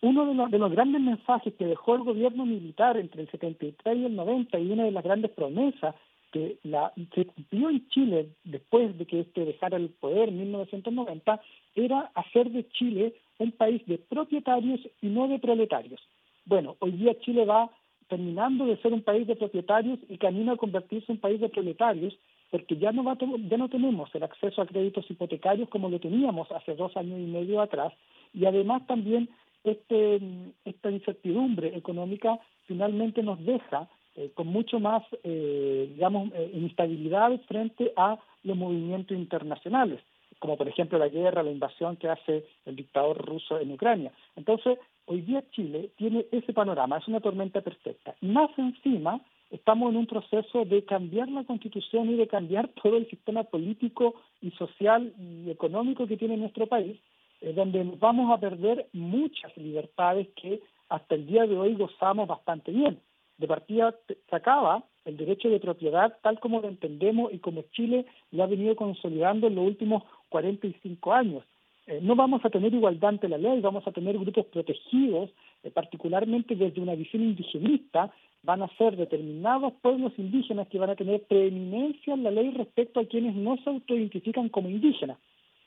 Uno 0.00 0.26
de 0.26 0.34
los, 0.34 0.50
de 0.50 0.58
los 0.58 0.70
grandes 0.70 1.00
mensajes 1.00 1.54
que 1.54 1.66
dejó 1.66 1.94
el 1.94 2.02
gobierno 2.02 2.44
militar 2.44 2.96
entre 2.96 3.22
el 3.22 3.30
73 3.30 3.96
y 3.96 4.04
el 4.04 4.16
90 4.16 4.58
y 4.58 4.70
una 4.70 4.84
de 4.84 4.90
las 4.90 5.04
grandes 5.04 5.30
promesas 5.30 5.94
que 6.30 6.58
la, 6.64 6.92
se 7.14 7.26
cumplió 7.26 7.70
en 7.70 7.88
Chile 7.88 8.28
después 8.42 8.98
de 8.98 9.06
que 9.06 9.20
este 9.20 9.44
dejara 9.44 9.76
el 9.76 9.90
poder 9.90 10.30
en 10.30 10.38
1990 10.38 11.40
era 11.76 12.10
hacer 12.14 12.50
de 12.50 12.68
Chile 12.70 13.14
un 13.38 13.52
país 13.52 13.86
de 13.86 13.98
propietarios 13.98 14.80
y 15.00 15.06
no 15.06 15.28
de 15.28 15.38
proletarios. 15.38 16.00
Bueno, 16.44 16.76
hoy 16.80 16.92
día 16.92 17.18
Chile 17.20 17.44
va 17.44 17.70
terminando 18.08 18.66
de 18.66 18.76
ser 18.78 18.92
un 18.92 19.02
país 19.02 19.26
de 19.26 19.36
propietarios 19.36 19.98
y 20.08 20.18
camina 20.18 20.52
a 20.52 20.56
convertirse 20.56 21.12
en 21.12 21.16
un 21.16 21.20
país 21.20 21.40
de 21.40 21.48
proletarios, 21.48 22.16
porque 22.50 22.76
ya 22.76 22.92
no, 22.92 23.04
va 23.04 23.16
ya 23.18 23.56
no 23.56 23.68
tenemos 23.68 24.14
el 24.14 24.22
acceso 24.22 24.62
a 24.62 24.66
créditos 24.66 25.10
hipotecarios 25.10 25.68
como 25.68 25.88
lo 25.88 25.98
teníamos 25.98 26.50
hace 26.52 26.74
dos 26.74 26.96
años 26.96 27.18
y 27.18 27.26
medio 27.26 27.60
atrás, 27.60 27.92
y 28.32 28.44
además 28.44 28.86
también 28.86 29.28
este, 29.64 30.20
esta 30.64 30.90
incertidumbre 30.90 31.76
económica 31.76 32.38
finalmente 32.66 33.22
nos 33.22 33.42
deja 33.44 33.88
eh, 34.16 34.30
con 34.34 34.46
mucho 34.46 34.78
más, 34.78 35.02
eh, 35.24 35.88
digamos, 35.92 36.30
eh, 36.34 36.50
inestabilidad 36.54 37.32
frente 37.48 37.92
a 37.96 38.16
los 38.44 38.56
movimientos 38.56 39.16
internacionales, 39.16 40.00
como 40.38 40.56
por 40.56 40.68
ejemplo 40.68 40.98
la 40.98 41.08
guerra, 41.08 41.42
la 41.42 41.50
invasión 41.50 41.96
que 41.96 42.08
hace 42.08 42.44
el 42.64 42.76
dictador 42.76 43.18
ruso 43.26 43.58
en 43.58 43.72
Ucrania. 43.72 44.12
Entonces, 44.36 44.78
Hoy 45.06 45.20
día 45.20 45.44
Chile 45.50 45.90
tiene 45.96 46.24
ese 46.32 46.54
panorama, 46.54 46.96
es 46.96 47.06
una 47.08 47.20
tormenta 47.20 47.60
perfecta. 47.60 48.14
Más 48.22 48.50
encima, 48.56 49.20
estamos 49.50 49.90
en 49.90 49.98
un 49.98 50.06
proceso 50.06 50.64
de 50.64 50.82
cambiar 50.84 51.28
la 51.28 51.44
constitución 51.44 52.08
y 52.10 52.16
de 52.16 52.26
cambiar 52.26 52.68
todo 52.82 52.96
el 52.96 53.08
sistema 53.10 53.44
político 53.44 54.14
y 54.40 54.50
social 54.52 55.12
y 55.18 55.50
económico 55.50 56.06
que 56.06 56.16
tiene 56.16 56.38
nuestro 56.38 56.66
país, 56.66 56.98
eh, 57.42 57.52
donde 57.52 57.84
vamos 58.00 58.32
a 58.32 58.40
perder 58.40 58.88
muchas 58.94 59.54
libertades 59.58 60.28
que 60.40 60.62
hasta 60.88 61.14
el 61.14 61.26
día 61.26 61.46
de 61.46 61.58
hoy 61.58 61.74
gozamos 61.74 62.26
bastante 62.26 62.72
bien. 62.72 62.98
De 63.36 63.46
partida 63.46 63.94
se 64.08 64.36
acaba 64.36 64.84
el 65.04 65.18
derecho 65.18 65.50
de 65.50 65.60
propiedad 65.60 66.16
tal 66.22 66.40
como 66.40 66.60
lo 66.62 66.68
entendemos 66.68 67.30
y 67.30 67.40
como 67.40 67.62
Chile 67.72 68.06
lo 68.30 68.42
ha 68.42 68.46
venido 68.46 68.74
consolidando 68.74 69.48
en 69.48 69.56
los 69.56 69.66
últimos 69.66 70.04
45 70.30 71.12
años 71.12 71.44
eh, 71.86 72.00
no 72.02 72.16
vamos 72.16 72.44
a 72.44 72.50
tener 72.50 72.72
igualdad 72.72 73.10
ante 73.10 73.28
la 73.28 73.38
ley, 73.38 73.60
vamos 73.60 73.86
a 73.86 73.92
tener 73.92 74.18
grupos 74.18 74.46
protegidos, 74.46 75.30
eh, 75.62 75.70
particularmente 75.70 76.56
desde 76.56 76.80
una 76.80 76.94
visión 76.94 77.22
indigenista, 77.22 78.10
van 78.42 78.62
a 78.62 78.68
ser 78.76 78.96
determinados 78.96 79.72
pueblos 79.82 80.12
indígenas 80.16 80.68
que 80.68 80.78
van 80.78 80.90
a 80.90 80.96
tener 80.96 81.22
preeminencia 81.24 82.14
en 82.14 82.22
la 82.22 82.30
ley 82.30 82.50
respecto 82.50 83.00
a 83.00 83.06
quienes 83.06 83.34
no 83.34 83.56
se 83.58 83.70
autoidentifican 83.70 84.48
como 84.48 84.68
indígenas. 84.68 85.18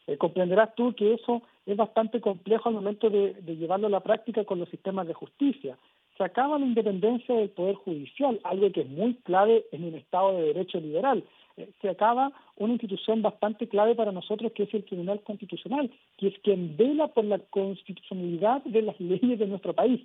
Eh, 0.08 0.18
comprenderás 0.18 0.74
tú 0.76 0.94
que 0.94 1.14
eso 1.14 1.42
es 1.66 1.76
bastante 1.76 2.22
complejo 2.22 2.70
al 2.70 2.76
momento 2.76 3.10
de, 3.10 3.36
llevarlo 3.46 3.88
a 3.88 3.92
la 3.92 4.00
práctica 4.00 4.46
con 4.46 4.60
los 4.60 4.70
sistemas 4.70 5.06
de 5.06 5.14
justicia. 5.14 5.78
Se 6.18 6.24
acaba 6.24 6.58
la 6.58 6.66
independencia 6.66 7.36
del 7.36 7.50
Poder 7.50 7.76
Judicial, 7.76 8.40
algo 8.44 8.72
que 8.72 8.82
es 8.82 8.90
muy 8.90 9.16
clave 9.26 9.66
en 9.72 9.84
un 9.84 9.96
Estado 9.96 10.34
de 10.34 10.54
Derecho 10.54 10.80
liberal. 10.80 11.24
Eh, 11.58 11.70
se 11.82 11.90
acaba 11.90 12.32
una 12.56 12.74
institución 12.74 13.22
bastante 13.22 13.68
clave 13.68 13.96
para 13.96 14.12
nosotros, 14.12 14.52
que 14.54 14.64
es 14.64 14.74
el 14.74 14.86
Tribunal 14.86 15.22
Constitucional, 15.22 15.92
que 16.18 16.28
es 16.28 16.40
quien 16.40 16.78
vela 16.78 17.08
por 17.08 17.26
la 17.26 17.40
constitucionalidad 17.40 18.64
de 18.64 18.82
las 18.82 19.00
leyes 19.00 19.40
de 19.40 19.48
nuestro 19.48 19.74
país. 19.74 20.02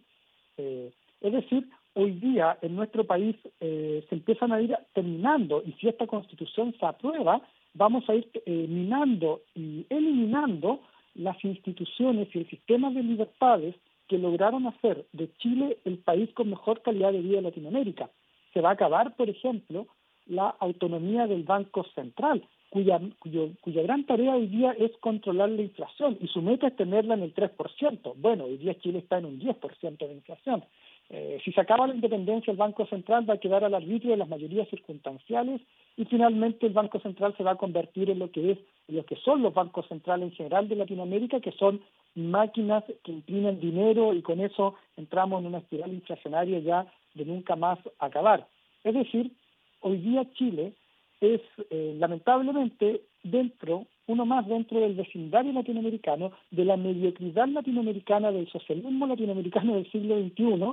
Eh, 0.56 0.90
es 1.20 1.32
decir, 1.32 1.68
hoy 1.94 2.12
día 2.12 2.58
en 2.62 2.74
nuestro 2.74 3.04
país 3.04 3.36
se 3.60 4.06
empiezan 4.10 4.50
a 4.50 4.60
ir 4.60 4.76
terminando, 4.92 5.62
y 5.64 5.72
si 5.74 5.88
esta 5.88 6.08
constitución 6.08 6.74
se 6.80 6.84
aprueba, 6.84 7.40
vamos 7.74 8.08
a 8.08 8.14
ir 8.14 8.28
eh, 8.46 8.66
minando 8.68 9.42
y 9.54 9.86
eliminando 9.88 10.80
las 11.14 11.42
instituciones 11.44 12.28
y 12.34 12.38
el 12.38 12.48
sistema 12.48 12.90
de 12.90 13.02
libertades 13.02 13.74
que 14.08 14.18
lograron 14.18 14.66
hacer 14.66 15.06
de 15.12 15.32
Chile 15.38 15.78
el 15.84 15.98
país 15.98 16.30
con 16.34 16.50
mejor 16.50 16.82
calidad 16.82 17.12
de 17.12 17.20
vida 17.20 17.36
de 17.36 17.42
Latinoamérica. 17.42 18.10
Se 18.52 18.60
va 18.60 18.70
a 18.70 18.72
acabar, 18.72 19.14
por 19.16 19.28
ejemplo, 19.28 19.86
la 20.26 20.54
autonomía 20.60 21.26
del 21.26 21.42
Banco 21.42 21.84
Central, 21.94 22.42
cuya, 22.70 23.00
cuya 23.60 23.82
gran 23.82 24.04
tarea 24.04 24.34
hoy 24.34 24.46
día 24.46 24.72
es 24.78 24.92
controlar 25.00 25.50
la 25.50 25.62
inflación 25.62 26.16
y 26.20 26.28
su 26.28 26.40
meta 26.40 26.68
es 26.68 26.76
tenerla 26.76 27.14
en 27.14 27.22
el 27.22 27.34
3%. 27.34 28.14
Bueno, 28.16 28.44
hoy 28.44 28.56
día 28.56 28.78
Chile 28.78 29.00
está 29.00 29.18
en 29.18 29.26
un 29.26 29.40
10% 29.40 29.98
de 29.98 30.12
inflación. 30.14 30.64
Eh, 31.10 31.38
si 31.44 31.52
se 31.52 31.60
acaba 31.60 31.86
la 31.86 31.94
independencia, 31.94 32.50
el 32.50 32.56
Banco 32.56 32.86
Central 32.86 33.28
va 33.28 33.34
a 33.34 33.40
quedar 33.40 33.64
al 33.64 33.74
arbitrio 33.74 34.12
de 34.12 34.16
las 34.16 34.28
mayorías 34.28 34.68
circunstanciales 34.70 35.60
y 35.98 36.06
finalmente 36.06 36.66
el 36.66 36.72
Banco 36.72 37.00
Central 37.00 37.34
se 37.36 37.42
va 37.42 37.52
a 37.52 37.56
convertir 37.56 38.08
en 38.08 38.18
lo 38.18 38.30
que 38.30 38.52
es 38.52 38.58
lo 38.88 39.04
que 39.04 39.16
son 39.16 39.42
los 39.42 39.52
bancos 39.52 39.86
centrales 39.88 40.30
en 40.30 40.34
general 40.34 40.68
de 40.68 40.76
Latinoamérica, 40.76 41.40
que 41.40 41.52
son 41.52 41.82
máquinas 42.14 42.84
que 43.04 43.12
imprimen 43.12 43.60
dinero 43.60 44.14
y 44.14 44.22
con 44.22 44.40
eso 44.40 44.74
entramos 44.96 45.40
en 45.40 45.48
una 45.48 45.58
espiral 45.58 45.92
inflacionaria 45.92 46.58
ya 46.60 46.86
de 47.14 47.24
nunca 47.26 47.56
más 47.56 47.78
acabar. 47.98 48.46
Es 48.84 48.94
decir, 48.94 49.32
hoy 49.82 49.98
día 49.98 50.26
Chile 50.32 50.72
es 51.20 51.40
eh, 51.70 51.94
lamentablemente 51.98 53.02
dentro, 53.22 53.86
uno 54.06 54.26
más 54.26 54.46
dentro 54.48 54.80
del 54.80 54.94
vecindario 54.94 55.52
latinoamericano, 55.52 56.32
de 56.50 56.64
la 56.64 56.76
mediocridad 56.76 57.46
latinoamericana, 57.46 58.32
del 58.32 58.50
socialismo 58.50 59.06
latinoamericano 59.06 59.74
del 59.74 59.90
siglo 59.92 60.18
XXI, 60.18 60.72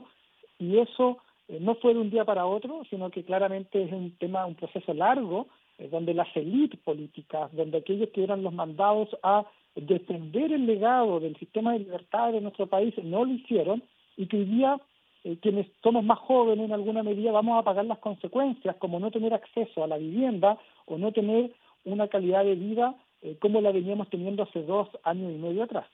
y 0.59 0.77
eso 0.79 1.19
eh, 1.47 1.59
no 1.61 1.75
fue 1.75 1.93
de 1.93 1.99
un 1.99 2.09
día 2.09 2.25
para 2.25 2.45
otro, 2.45 2.83
sino 2.89 3.11
que 3.11 3.23
claramente 3.23 3.83
es 3.83 3.91
un 3.91 4.11
tema, 4.17 4.45
un 4.45 4.55
proceso 4.55 4.93
largo, 4.93 5.47
eh, 5.77 5.87
donde 5.89 6.13
las 6.13 6.35
élites 6.35 6.79
políticas, 6.79 7.51
donde 7.53 7.77
aquellos 7.77 8.09
que 8.09 8.23
eran 8.23 8.43
los 8.43 8.53
mandados 8.53 9.09
a 9.21 9.45
defender 9.75 10.51
el 10.51 10.65
legado 10.65 11.19
del 11.19 11.37
sistema 11.37 11.73
de 11.73 11.79
libertad 11.79 12.31
de 12.31 12.41
nuestro 12.41 12.67
país 12.67 12.93
no 13.03 13.23
lo 13.23 13.33
hicieron 13.33 13.83
y 14.17 14.25
que 14.25 14.37
hoy 14.37 14.45
día 14.45 14.79
eh, 15.23 15.37
quienes 15.41 15.67
somos 15.83 16.03
más 16.03 16.19
jóvenes 16.19 16.65
en 16.65 16.73
alguna 16.73 17.03
medida 17.03 17.31
vamos 17.31 17.59
a 17.59 17.63
pagar 17.63 17.85
las 17.85 17.99
consecuencias 17.99 18.75
como 18.77 18.99
no 18.99 19.11
tener 19.11 19.33
acceso 19.33 19.83
a 19.83 19.87
la 19.87 19.97
vivienda 19.97 20.57
o 20.85 20.97
no 20.97 21.11
tener 21.11 21.53
una 21.85 22.07
calidad 22.07 22.43
de 22.43 22.55
vida 22.55 22.95
como 23.41 23.59
la 23.59 23.73
veníamos 23.73 24.09
teniendo 24.09 24.43
hace 24.43 24.63
dos 24.63 24.87
años 25.03 25.33
y 25.33 25.37
medio 25.37 25.63
atrás. 25.63 25.85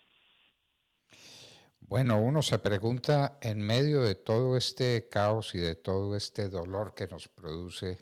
Bueno, 1.88 2.20
uno 2.20 2.42
se 2.42 2.58
pregunta 2.58 3.38
en 3.42 3.62
medio 3.62 4.02
de 4.02 4.16
todo 4.16 4.58
este 4.58 5.08
caos 5.08 5.54
y 5.54 5.60
de 5.60 5.76
todo 5.76 6.16
este 6.16 6.50
dolor 6.50 6.96
que 6.96 7.06
nos 7.06 7.28
produce 7.28 8.00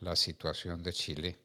la 0.00 0.16
situación 0.16 0.82
de 0.82 0.94
Chile, 0.94 1.36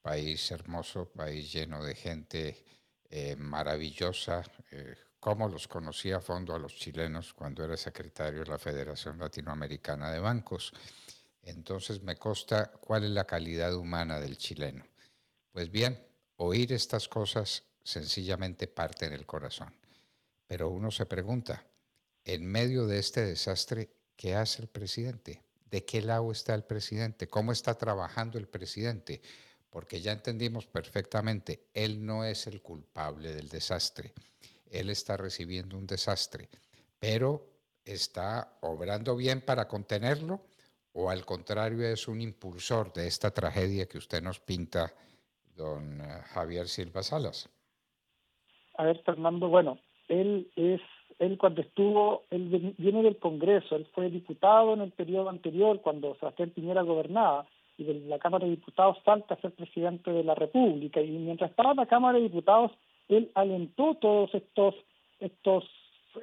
país 0.00 0.52
hermoso, 0.52 1.10
país 1.10 1.52
lleno 1.52 1.82
de 1.82 1.96
gente 1.96 2.64
eh, 3.10 3.34
maravillosa, 3.36 4.44
eh, 4.70 4.94
como 5.20 5.48
los 5.48 5.66
conocí 5.66 6.12
a 6.12 6.20
fondo 6.20 6.54
a 6.54 6.58
los 6.58 6.74
chilenos 6.74 7.34
cuando 7.34 7.64
era 7.64 7.76
secretario 7.76 8.40
de 8.40 8.46
la 8.46 8.58
Federación 8.58 9.18
Latinoamericana 9.18 10.12
de 10.12 10.20
Bancos. 10.20 10.72
Entonces 11.42 12.02
me 12.02 12.16
consta 12.16 12.70
cuál 12.72 13.04
es 13.04 13.10
la 13.10 13.24
calidad 13.24 13.74
humana 13.74 14.20
del 14.20 14.36
chileno. 14.36 14.84
Pues 15.52 15.70
bien, 15.70 15.98
oír 16.36 16.72
estas 16.72 17.08
cosas 17.08 17.64
sencillamente 17.82 18.68
parte 18.68 19.06
en 19.06 19.12
el 19.12 19.26
corazón. 19.26 19.74
Pero 20.46 20.68
uno 20.68 20.90
se 20.90 21.06
pregunta, 21.06 21.64
en 22.24 22.46
medio 22.46 22.86
de 22.86 22.98
este 22.98 23.24
desastre, 23.24 23.90
¿qué 24.16 24.34
hace 24.34 24.62
el 24.62 24.68
presidente? 24.68 25.42
¿De 25.70 25.84
qué 25.84 26.00
lado 26.00 26.30
está 26.32 26.54
el 26.54 26.64
presidente? 26.64 27.28
¿Cómo 27.28 27.52
está 27.52 27.74
trabajando 27.74 28.38
el 28.38 28.48
presidente? 28.48 29.20
Porque 29.70 30.00
ya 30.00 30.12
entendimos 30.12 30.66
perfectamente, 30.66 31.68
él 31.74 32.04
no 32.04 32.24
es 32.24 32.46
el 32.46 32.62
culpable 32.62 33.34
del 33.34 33.48
desastre. 33.48 34.12
Él 34.70 34.90
está 34.90 35.16
recibiendo 35.16 35.76
un 35.76 35.86
desastre, 35.86 36.48
pero 36.98 37.46
está 37.84 38.58
obrando 38.60 39.16
bien 39.16 39.40
para 39.40 39.66
contenerlo 39.66 40.40
o 40.92 41.10
al 41.10 41.24
contrario 41.24 41.86
es 41.86 42.08
un 42.08 42.20
impulsor 42.20 42.92
de 42.92 43.06
esta 43.06 43.30
tragedia 43.30 43.86
que 43.86 43.98
usted 43.98 44.22
nos 44.22 44.40
pinta, 44.40 44.92
don 45.56 46.00
eh, 46.00 46.04
Javier 46.34 46.66
Silva 46.66 47.02
Salas. 47.02 47.48
A 48.76 48.84
ver, 48.84 49.00
Fernando, 49.04 49.48
bueno, 49.48 49.78
él 50.08 50.50
es 50.56 50.80
él 51.18 51.36
cuando 51.36 51.62
estuvo, 51.62 52.24
él 52.30 52.74
viene 52.78 53.02
del 53.02 53.18
Congreso, 53.18 53.74
él 53.74 53.86
fue 53.92 54.08
diputado 54.08 54.74
en 54.74 54.82
el 54.82 54.92
periodo 54.92 55.28
anterior 55.28 55.80
cuando 55.80 56.14
Sebastián 56.16 56.50
Piñera 56.50 56.82
gobernaba 56.82 57.46
y 57.76 57.84
de 57.84 57.94
la 57.94 58.18
Cámara 58.18 58.44
de 58.44 58.52
Diputados 58.52 58.98
salta 59.04 59.34
a 59.34 59.40
ser 59.40 59.52
presidente 59.52 60.12
de 60.12 60.22
la 60.22 60.34
República 60.34 61.00
y 61.00 61.10
mientras 61.10 61.50
estaba 61.50 61.72
en 61.72 61.78
la 61.78 61.86
Cámara 61.86 62.18
de 62.18 62.24
Diputados 62.24 62.72
él 63.08 63.30
alentó 63.34 63.94
todos 63.94 64.34
estos 64.34 64.74
estos 65.20 65.64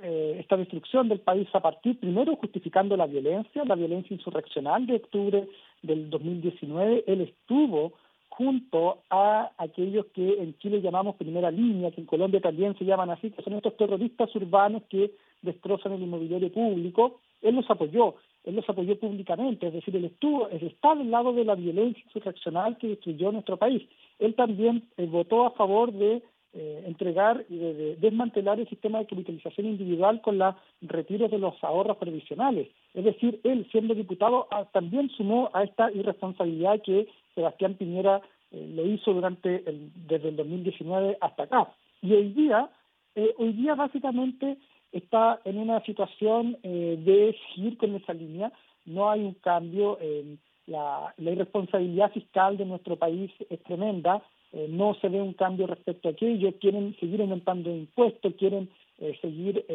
eh, 0.01 0.37
esta 0.39 0.57
destrucción 0.57 1.07
del 1.09 1.19
país 1.19 1.47
a 1.53 1.59
partir 1.59 1.99
primero 1.99 2.35
justificando 2.37 2.97
la 2.97 3.05
violencia, 3.05 3.63
la 3.65 3.75
violencia 3.75 4.13
insurreccional 4.13 4.87
de 4.87 4.95
octubre 4.95 5.47
del 5.83 6.09
2019, 6.09 7.03
él 7.07 7.21
estuvo 7.21 7.93
junto 8.29 9.03
a 9.09 9.51
aquellos 9.57 10.07
que 10.07 10.41
en 10.41 10.57
Chile 10.57 10.81
llamamos 10.81 11.15
primera 11.15 11.51
línea, 11.51 11.91
que 11.91 12.01
en 12.01 12.07
Colombia 12.07 12.41
también 12.41 12.77
se 12.77 12.83
llaman 12.83 13.09
así, 13.09 13.31
que 13.31 13.41
son 13.41 13.53
estos 13.53 13.77
terroristas 13.77 14.35
urbanos 14.35 14.83
que 14.89 15.11
destrozan 15.41 15.93
el 15.93 16.01
inmobiliario 16.03 16.51
público. 16.51 17.21
Él 17.41 17.55
los 17.55 17.69
apoyó, 17.69 18.15
él 18.43 18.55
los 18.55 18.67
apoyó 18.67 18.99
públicamente, 18.99 19.67
es 19.67 19.73
decir, 19.73 19.95
él 19.95 20.05
estuvo, 20.05 20.49
él 20.49 20.63
está 20.67 20.95
del 20.95 21.11
lado 21.11 21.31
de 21.31 21.45
la 21.45 21.55
violencia 21.55 22.03
insurreccional 22.03 22.77
que 22.77 22.89
destruyó 22.89 23.31
nuestro 23.31 23.55
país. 23.55 23.83
Él 24.19 24.35
también 24.35 24.83
eh, 24.97 25.05
votó 25.05 25.45
a 25.45 25.51
favor 25.51 25.93
de 25.93 26.21
eh, 26.57 26.83
entregar 26.85 27.45
y 27.49 27.57
de, 27.57 27.95
desmantelar 27.97 28.59
el 28.59 28.69
sistema 28.69 28.99
de 28.99 29.07
capitalización 29.07 29.67
individual 29.67 30.21
con 30.21 30.37
la 30.37 30.55
retiro 30.81 31.27
de 31.27 31.37
los 31.37 31.61
ahorros 31.61 31.97
previsionales. 31.97 32.69
Es 32.93 33.03
decir, 33.03 33.41
él, 33.43 33.67
siendo 33.71 33.93
diputado, 33.93 34.47
ah, 34.51 34.65
también 34.71 35.09
sumó 35.09 35.49
a 35.53 35.63
esta 35.63 35.91
irresponsabilidad 35.91 36.81
que 36.81 37.07
Sebastián 37.33 37.73
Piñera 37.73 38.21
eh, 38.51 38.71
lo 38.73 38.85
hizo 38.85 39.13
durante 39.13 39.69
el, 39.69 39.91
desde 40.07 40.29
el 40.29 40.37
2019 40.37 41.17
hasta 41.19 41.43
acá. 41.43 41.73
Y 42.01 42.13
hoy 42.13 42.29
día, 42.29 42.69
eh, 43.15 43.33
hoy 43.37 43.51
día 43.51 43.75
básicamente 43.75 44.57
está 44.93 45.41
en 45.43 45.57
una 45.57 45.83
situación 45.83 46.57
eh, 46.63 46.97
de 47.03 47.35
seguir 47.53 47.77
con 47.77 47.95
esa 47.95 48.13
línea. 48.13 48.51
No 48.85 49.09
hay 49.09 49.21
un 49.21 49.33
cambio. 49.33 49.97
la, 50.67 51.13
la 51.17 51.31
irresponsabilidad 51.31 52.11
fiscal 52.11 52.55
de 52.55 52.65
nuestro 52.65 52.95
país 52.95 53.29
es 53.49 53.61
tremenda. 53.63 54.23
No 54.69 54.93
se 54.95 55.09
ve 55.09 55.21
un 55.21 55.33
cambio 55.33 55.67
respecto 55.67 56.07
a 56.07 56.11
aquello. 56.11 56.53
Quieren 56.59 56.95
seguir 56.99 57.21
aumentando 57.21 57.69
impuestos, 57.69 58.33
quieren 58.35 58.69
seguir, 59.21 59.65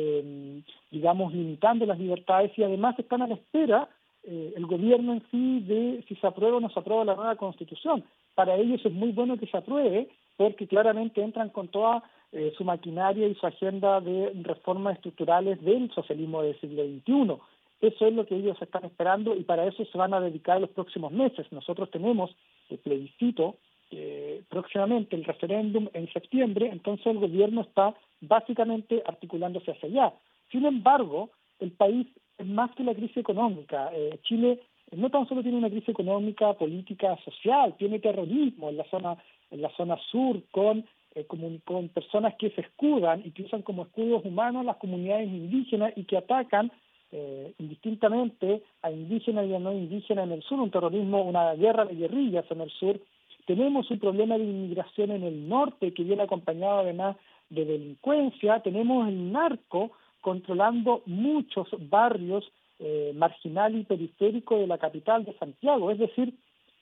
digamos, 0.90 1.34
limitando 1.34 1.84
las 1.84 1.99
libertades 1.99 2.56
y 2.56 2.62
además 2.62 2.99
están 2.99 3.22
a 3.22 3.26
la 3.26 3.34
espera 3.34 3.88
eh, 4.22 4.52
el 4.54 4.66
gobierno 4.66 5.14
en 5.14 5.22
sí 5.30 5.60
de 5.60 6.04
si 6.06 6.14
se 6.16 6.26
aprueba 6.26 6.58
o 6.58 6.60
no 6.60 6.68
se 6.68 6.78
aprueba 6.78 7.04
la 7.04 7.14
nueva 7.14 7.37
constitución. 7.37 8.04
Para 8.34 8.56
ellos 8.56 8.84
es 8.84 8.92
muy 8.92 9.12
bueno 9.12 9.38
que 9.38 9.46
se 9.46 9.56
apruebe 9.56 10.08
porque 10.37 10.66
claramente 10.66 11.22
entran 11.22 11.49
con 11.49 11.68
toda 11.68 12.02
eh, 12.32 12.52
su 12.56 12.64
maquinaria 12.64 13.26
y 13.26 13.34
su 13.34 13.46
agenda 13.46 14.00
de 14.00 14.32
reformas 14.42 14.96
estructurales 14.96 15.62
del 15.62 15.90
socialismo 15.92 16.42
del 16.42 16.58
siglo 16.60 16.84
XXI. 16.84 17.37
Eso 17.80 18.06
es 18.06 18.12
lo 18.12 18.26
que 18.26 18.37
ellos 18.37 18.60
están 18.60 18.84
esperando 18.84 19.34
y 19.34 19.42
para 19.42 19.66
eso 19.66 19.84
se 19.87 19.96
van 19.96 20.12
a 20.12 20.20
dedicar 20.20 20.60
los 20.60 20.70
próximos 20.70 21.12
meses. 21.12 21.50
Nosotros 21.50 21.90
tenemos 21.90 22.30
el 22.68 22.78
plebiscito 22.78 23.56
eh, 23.90 24.42
próximamente, 24.49 25.16
el 25.16 25.25
referéndum 25.25 25.88
en 25.92 26.12
septiembre, 26.12 26.68
entonces 26.70 27.06
el 27.06 27.18
gobierno 27.18 27.62
está 27.62 27.94
básicamente 28.20 29.02
articulándose 29.06 29.73
hacia 29.73 29.88
allá. 29.88 30.14
Sin 30.50 30.64
embargo, 30.64 31.30
el 31.59 31.73
país 31.73 32.06
es 32.38 32.47
más 32.47 32.70
que 32.75 32.85
la 32.85 32.94
crisis 32.94 33.18
económica. 33.18 33.90
Eh, 33.92 34.18
Chile 34.23 34.61
no 34.92 35.11
tan 35.11 35.28
solo 35.28 35.42
tiene 35.42 35.59
una 35.59 35.70
crisis 35.70 35.90
económica, 35.90 36.52
política, 36.54 37.16
social, 37.25 37.75
tiene 37.78 38.00
terrorismo 38.00 38.70
en 38.70 38.76
la 38.76 38.85
zona, 38.85 39.16
en 39.50 39.62
la 39.62 39.70
zona 39.70 39.97
sur 40.11 40.42
con 40.50 40.85
eh, 41.16 41.26
con, 41.26 41.88
personas 41.88 42.37
que 42.37 42.50
se 42.50 42.61
escudan 42.61 43.23
y 43.25 43.32
que 43.32 43.42
usan 43.42 43.62
como 43.62 43.82
escudos 43.82 44.25
humanos 44.25 44.64
las 44.64 44.76
comunidades 44.76 45.26
indígenas 45.26 45.92
y 45.97 46.04
que 46.04 46.16
atacan 46.16 46.70
eh, 47.11 47.52
indistintamente 47.59 48.62
a 48.82 48.92
indígenas 48.92 49.49
y 49.49 49.54
a 49.54 49.59
no 49.59 49.73
indígenas 49.73 50.26
en 50.26 50.32
el 50.32 50.42
sur, 50.44 50.61
un 50.61 50.70
terrorismo, 50.70 51.23
una 51.23 51.54
guerra 51.54 51.85
de 51.85 51.97
guerrillas 51.97 52.44
en 52.50 52.61
el 52.61 52.70
sur. 52.70 53.00
Tenemos 53.47 53.90
un 53.90 53.99
problema 53.99 54.38
de 54.38 54.44
inmigración 54.44 55.11
en 55.11 55.23
el 55.23 55.49
norte 55.49 55.92
que 55.92 56.04
viene 56.04 56.23
acompañado 56.23 56.80
además 56.80 57.16
de 57.49 57.64
delincuencia. 57.64 58.61
Tenemos 58.61 59.09
el 59.09 59.32
narco 59.32 59.90
controlando 60.20 61.02
muchos 61.06 61.68
barrios 61.88 62.44
eh, 62.78 63.12
marginal 63.14 63.76
y 63.76 63.85
periférico 63.85 64.59
de 64.59 64.66
la 64.66 64.78
capital 64.78 65.25
de 65.25 65.37
Santiago. 65.38 65.90
Es 65.90 65.99
decir, 65.99 66.35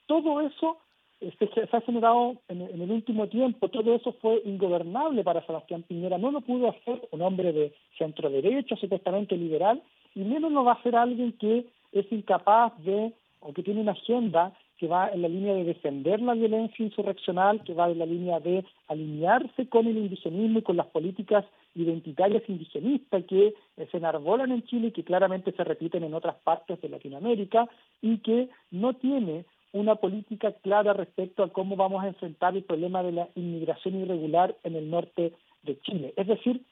todo 0.07 0.41
eso 0.41 0.79
se, 1.21 1.49
se, 1.49 1.77
ha 1.77 1.81
generado 1.81 2.37
en, 2.49 2.63
el 2.63 2.91
último 2.91 3.27
tiempo, 3.27 3.69
todo 3.69 3.95
eso 3.95 4.13
fue 4.21 4.41
ingobernable 4.45 5.25
para 5.25 5.45
Sebastián 5.45 5.83
Piñera. 5.83 6.19
No 6.19 6.31
lo 6.31 6.41
pudo 6.41 6.71
hacer 6.71 7.09
un 7.11 7.23
hombre 7.23 7.53
de 7.53 7.75
centro 7.97 8.31
derecha, 8.31 8.77
supuestamente 8.77 9.37
liberal, 9.37 9.83
y 10.15 10.21
menos 10.21 10.53
lo 10.53 10.65
va 10.65 10.73
a 10.73 10.77
hacer 10.77 10.95
alguien 10.95 11.33
que 11.33 11.67
es 11.93 12.13
incapaz 12.13 12.73
de, 12.85 13.13
o 13.41 13.53
que 13.53 13.63
tiene 13.63 13.81
una 13.81 13.93
agenda 13.93 14.53
que 14.79 14.87
va 14.87 15.11
en 15.11 15.23
la 15.23 15.29
línea 15.29 15.55
de 15.55 15.65
defender 15.65 16.21
la 16.21 16.35
violencia 16.35 16.85
insurreccional, 16.85 17.63
que 17.65 17.75
va 17.75 17.91
en 17.91 17.99
la 17.99 18.07
línea 18.07 18.41
de 18.41 18.65
alinearse 18.87 19.69
con 19.69 19.87
el 19.87 19.99
indigenismo 19.99 20.61
y 20.61 20.63
con 20.63 20.77
las 20.77 20.87
políticas 20.87 21.45
identitarias 21.75 22.43
indigenistas 22.49 23.25
que 23.25 23.55
se 23.91 23.97
enarbolan 23.97 24.53
en 24.53 24.63
Chile 24.65 24.89
y 24.89 24.93
que 24.93 25.05
claramente 25.05 25.53
se 25.53 25.65
repiten 25.65 26.05
en 26.05 26.15
otras 26.15 26.37
partes 26.37 26.81
de 26.81 26.89
Latinoamérica 26.89 27.69
y 28.01 28.19
que 28.19 28.49
no 28.71 28.95
tiene 28.95 29.45
una 29.73 29.97
política 29.97 30.53
clara 30.53 30.93
respecto 30.93 31.43
a 31.43 31.53
cómo 31.53 31.77
vamos 31.77 32.03
a 32.03 32.09
enfrentar 32.09 32.57
el 32.57 32.65
problema 32.65 33.03
de 33.03 33.13
la 33.13 33.29
inmigración 33.35 33.97
irregular 33.97 34.57
en 34.63 34.77
el 34.77 34.91
norte 34.91 35.33
de 35.63 35.79
Chile. 35.81 36.15
Es 36.17 36.27
decir, 36.27 36.63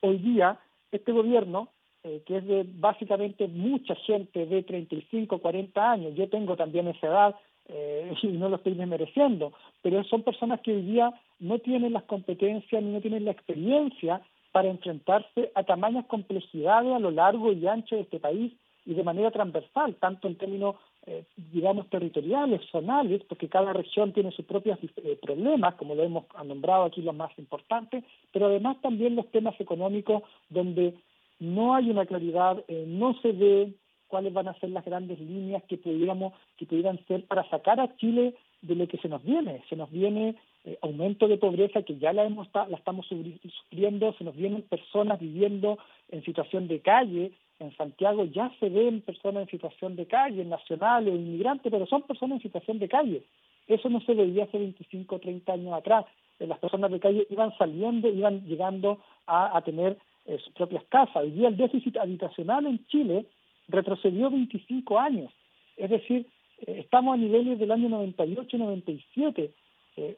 hoy 0.00 0.18
día 0.18 0.58
este 0.92 1.12
gobierno, 1.12 1.68
eh, 2.04 2.22
que 2.26 2.38
es 2.38 2.46
de 2.46 2.64
básicamente 2.66 3.48
mucha 3.48 3.94
gente 3.94 4.46
de 4.46 4.62
35, 4.62 5.38
40 5.38 5.90
años, 5.90 6.14
yo 6.14 6.28
tengo 6.28 6.56
también 6.56 6.88
esa 6.88 7.06
edad 7.06 7.34
eh, 7.68 8.14
y 8.22 8.28
no 8.28 8.48
lo 8.48 8.56
estoy 8.56 8.74
desmereciendo, 8.74 9.52
pero 9.82 10.04
son 10.04 10.22
personas 10.22 10.60
que 10.60 10.72
hoy 10.72 10.82
día 10.82 11.12
no 11.38 11.58
tienen 11.58 11.92
las 11.92 12.04
competencias 12.04 12.82
ni 12.82 12.92
no 12.92 13.00
tienen 13.00 13.24
la 13.24 13.32
experiencia 13.32 14.20
para 14.52 14.68
enfrentarse 14.68 15.52
a 15.54 15.64
tamañas 15.64 16.06
complejidades 16.06 16.92
a 16.92 16.98
lo 16.98 17.10
largo 17.10 17.52
y 17.52 17.66
ancho 17.66 17.96
de 17.96 18.02
este 18.02 18.18
país 18.18 18.52
y 18.86 18.94
de 18.94 19.02
manera 19.02 19.30
transversal, 19.30 19.96
tanto 19.96 20.28
en 20.28 20.36
términos 20.36 20.76
eh, 21.08 21.24
digamos, 21.52 21.88
territoriales, 21.88 22.62
zonales, 22.72 23.22
porque 23.28 23.48
cada 23.48 23.72
región 23.72 24.12
tiene 24.12 24.32
sus 24.32 24.44
propios 24.44 24.76
eh, 24.82 25.16
problemas, 25.22 25.76
como 25.76 25.94
lo 25.94 26.02
hemos 26.02 26.24
nombrado 26.44 26.82
aquí 26.82 27.00
los 27.00 27.14
más 27.14 27.30
importantes, 27.38 28.02
pero 28.32 28.46
además 28.46 28.76
también 28.82 29.14
los 29.14 29.30
temas 29.30 29.54
económicos 29.60 30.24
donde 30.48 30.94
no 31.38 31.76
hay 31.76 31.90
una 31.90 32.06
claridad, 32.06 32.64
eh, 32.66 32.86
no 32.88 33.14
se 33.20 33.30
ve 33.30 33.72
cuáles 34.08 34.32
van 34.32 34.48
a 34.48 34.58
ser 34.58 34.70
las 34.70 34.84
grandes 34.84 35.18
líneas 35.20 35.62
que 35.64 35.78
pudiéramos, 35.78 36.32
que 36.56 36.66
pudieran 36.66 36.98
ser 37.06 37.24
para 37.24 37.48
sacar 37.50 37.80
a 37.80 37.96
Chile 37.96 38.34
de 38.62 38.74
lo 38.74 38.86
que 38.88 38.98
se 38.98 39.08
nos 39.08 39.22
viene. 39.22 39.62
Se 39.68 39.76
nos 39.76 39.90
viene 39.90 40.36
aumento 40.82 41.28
de 41.28 41.38
pobreza 41.38 41.82
que 41.82 41.96
ya 41.96 42.12
la 42.12 42.24
hemos 42.24 42.48
la 42.52 42.76
estamos 42.76 43.06
sufriendo, 43.06 44.12
se 44.14 44.24
nos 44.24 44.34
vienen 44.34 44.62
personas 44.62 45.20
viviendo 45.20 45.78
en 46.10 46.24
situación 46.24 46.66
de 46.66 46.80
calle, 46.80 47.32
en 47.58 47.74
Santiago 47.76 48.24
ya 48.24 48.52
se 48.60 48.68
ven 48.68 49.00
personas 49.00 49.44
en 49.44 49.50
situación 49.50 49.96
de 49.96 50.06
calle, 50.06 50.44
nacionales, 50.44 51.14
inmigrantes, 51.14 51.70
pero 51.70 51.86
son 51.86 52.02
personas 52.02 52.36
en 52.36 52.42
situación 52.42 52.78
de 52.78 52.88
calle. 52.88 53.22
Eso 53.66 53.88
no 53.88 54.00
se 54.00 54.14
veía 54.14 54.44
hace 54.44 54.58
25 54.58 55.16
o 55.16 55.18
30 55.18 55.52
años 55.52 55.72
atrás. 55.72 56.04
Eh, 56.38 56.46
las 56.46 56.58
personas 56.58 56.90
de 56.90 57.00
calle 57.00 57.26
iban 57.30 57.56
saliendo, 57.56 58.08
iban 58.08 58.44
llegando 58.44 59.00
a, 59.26 59.60
tener 59.62 59.96
eh, 60.26 60.38
sus 60.38 60.52
propias 60.52 60.84
casas. 60.84 61.16
Hoy 61.16 61.30
día 61.30 61.48
el 61.48 61.56
déficit 61.56 61.96
habitacional 61.96 62.66
en 62.66 62.84
Chile 62.86 63.26
retrocedió 63.68 64.30
25 64.30 64.98
años. 64.98 65.32
Es 65.76 65.90
decir, 65.90 66.26
eh, 66.66 66.80
estamos 66.80 67.14
a 67.14 67.16
niveles 67.16 67.58
del 67.58 67.70
año 67.70 67.88
98-97. 67.88 69.50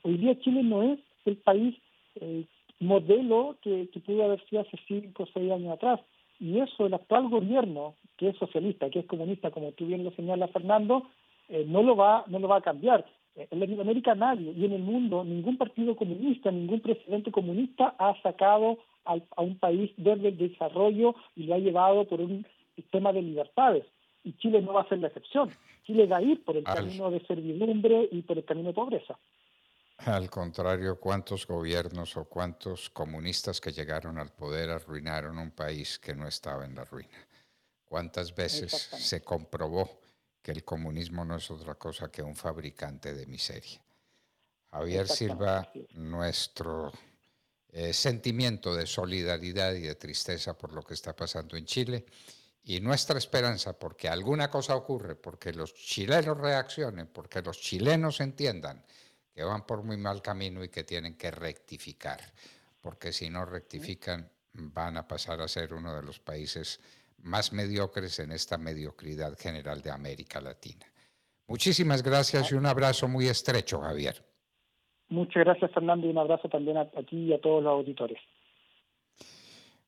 hoy 0.03 0.17
día 0.17 0.39
Chile 0.41 0.63
no 0.63 0.83
es 0.83 0.99
el 1.25 1.37
país 1.37 1.75
modelo 2.81 3.57
que, 3.63 3.89
que 3.93 4.01
pudo 4.01 4.25
haber 4.25 4.45
sido 4.49 4.63
hace 4.63 4.77
5 4.87 5.23
o 5.23 5.27
6 5.27 5.53
años 5.53 5.73
atrás. 5.73 6.01
Y 6.41 6.59
eso 6.61 6.87
el 6.87 6.95
actual 6.95 7.29
gobierno, 7.29 7.95
que 8.17 8.29
es 8.29 8.37
socialista, 8.37 8.91
que 8.91 9.01
es 9.01 9.07
comunista, 9.07 9.51
como 9.51 9.73
tú 9.73 9.87
bien 9.87 10.05
lo 10.05 10.13
señalas, 10.13 10.51
Fernando, 10.53 11.09
eh, 11.49 11.65
no, 11.67 11.83
lo 11.83 11.97
va, 11.97 12.25
no 12.29 12.39
lo 12.39 12.49
va 12.49 12.57
a 12.59 12.63
cambiar. 12.63 13.05
Eh, 13.35 13.49
en 13.51 13.61
Latinoamérica 13.61 14.15
nadie, 14.15 14.53
y 14.53 14.65
en 14.65 14.73
el 14.73 14.83
mundo 14.83 15.25
ningún 15.25 15.57
partido 15.57 15.97
comunista, 15.97 16.51
ningún 16.51 16.81
presidente 16.81 17.33
comunista 17.33 17.95
ha 17.99 18.21
sacado 18.23 18.79
a 19.05 19.41
un 19.41 19.59
país 19.59 19.91
desde 19.97 20.29
el 20.29 20.37
desarrollo 20.37 21.15
y 21.35 21.45
lo 21.45 21.55
ha 21.55 21.59
llevado 21.59 22.05
por 22.05 22.21
un 22.21 22.45
sistema 22.79 23.13
de 23.13 23.23
libertades. 23.23 23.85
Y 24.25 24.37
Chile 24.39 24.63
no 24.63 24.75
va 24.75 24.83
a 24.83 24.89
ser 24.89 24.99
la 24.99 25.09
excepción. 25.09 25.51
Chile 25.85 26.07
va 26.07 26.19
a 26.19 26.23
ir 26.23 26.45
por 26.45 26.57
el 26.57 26.65
camino 26.65 27.11
de 27.11 27.25
servidumbre 27.27 28.09
y 28.11 28.23
por 28.23 28.39
el 28.39 28.45
camino 28.45 28.69
de 28.69 28.75
pobreza. 28.75 29.19
Al 29.99 30.31
contrario, 30.31 31.01
¿cuántos 31.01 31.47
gobiernos 31.47 32.17
o 32.17 32.25
cuántos 32.25 32.89
comunistas 32.91 33.61
que 33.61 33.73
llegaron 33.73 34.19
al 34.19 34.31
poder 34.31 34.71
arruinaron 34.71 35.39
un 35.39 35.51
país 35.51 35.99
que 35.99 36.15
no 36.15 36.29
estaba 36.29 36.65
en 36.65 36.77
la 36.77 36.85
ruina? 36.85 37.27
¿Cuántas 37.85 38.35
veces 38.35 38.71
se 38.73 39.23
comprobó 39.23 39.99
que 40.43 40.53
el 40.53 40.63
comunismo 40.63 41.25
no 41.25 41.37
es 41.37 41.51
otra 41.51 41.75
cosa 41.75 42.13
que 42.13 42.23
un 42.23 42.37
fabricante 42.37 43.13
de 43.13 43.27
miseria? 43.27 43.81
Javier 44.71 45.09
Silva, 45.09 45.69
nuestro 45.95 46.93
eh, 47.71 47.93
sentimiento 47.93 48.75
de 48.75 48.87
solidaridad 48.87 49.73
y 49.75 49.81
de 49.81 49.95
tristeza 49.95 50.57
por 50.57 50.73
lo 50.73 50.83
que 50.83 50.95
está 50.95 51.17
pasando 51.17 51.57
en 51.57 51.65
Chile 51.65 52.05
y 52.69 52.81
nuestra 52.81 53.17
esperanza 53.17 53.79
porque 53.79 54.11
alguna 54.11 54.51
cosa 54.51 54.77
ocurre, 54.77 55.17
porque 55.17 55.55
los 55.55 55.73
chilenos 55.73 56.37
reaccionen, 56.37 57.07
porque 57.07 57.41
los 57.41 57.59
chilenos 57.59 58.21
entiendan 58.21 58.85
que 59.35 59.43
van 59.43 59.65
por 59.65 59.83
muy 59.83 59.97
mal 59.97 60.21
camino 60.21 60.63
y 60.63 60.69
que 60.69 60.85
tienen 60.85 61.17
que 61.17 61.31
rectificar, 61.31 62.21
porque 62.83 63.11
si 63.11 63.31
no 63.31 63.47
rectifican 63.47 64.31
van 64.53 64.99
a 64.99 65.09
pasar 65.09 65.41
a 65.41 65.49
ser 65.49 65.73
uno 65.73 65.97
de 65.97 66.03
los 66.03 66.21
países 66.21 66.79
más 67.23 67.55
mediocres 67.55 68.19
en 68.19 68.33
esta 68.33 68.59
mediocridad 68.59 69.35
general 69.39 69.81
de 69.81 69.91
América 69.91 70.39
Latina. 70.39 70.85
Muchísimas 71.47 72.03
gracias 72.03 72.53
y 72.53 72.55
un 72.55 72.67
abrazo 72.67 73.09
muy 73.09 73.29
estrecho, 73.29 73.81
Javier. 73.81 74.23
Muchas 75.09 75.43
gracias, 75.43 75.73
Fernando, 75.73 76.07
y 76.07 76.11
un 76.11 76.19
abrazo 76.19 76.51
también 76.51 76.77
a, 76.77 76.85
ti 77.09 77.17
y 77.17 77.33
a 77.33 77.41
todos 77.41 77.63
los 77.63 77.73
auditores. 77.73 78.19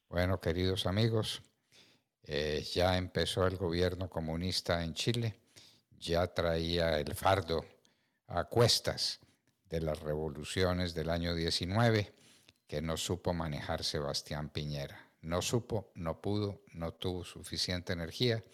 Bueno, 0.09 0.41
queridos 0.41 0.87
amigos, 0.87 1.43
eh, 2.33 2.65
ya 2.75 2.97
empezó 2.97 3.45
el 3.45 3.57
gobierno 3.57 4.09
comunista 4.09 4.85
en 4.85 4.95
Chile, 4.95 5.35
ya 5.99 6.29
traía 6.29 7.01
el 7.01 7.17
fardo 7.17 7.65
a 8.29 8.45
cuestas 8.45 9.19
de 9.69 9.81
las 9.81 9.99
revoluciones 9.99 10.95
del 10.95 11.11
año 11.11 11.35
19 11.35 12.15
que 12.69 12.81
no 12.81 12.97
supo 12.97 13.33
manejar 13.35 13.83
Sebastián 13.83 14.49
Piñera. 14.49 15.11
No 15.23 15.43
supo, 15.43 15.91
no 15.97 16.21
pudo, 16.21 16.63
no 16.73 16.95
tuvo 16.95 17.25
suficiente 17.25 17.95
energía. 17.95 18.45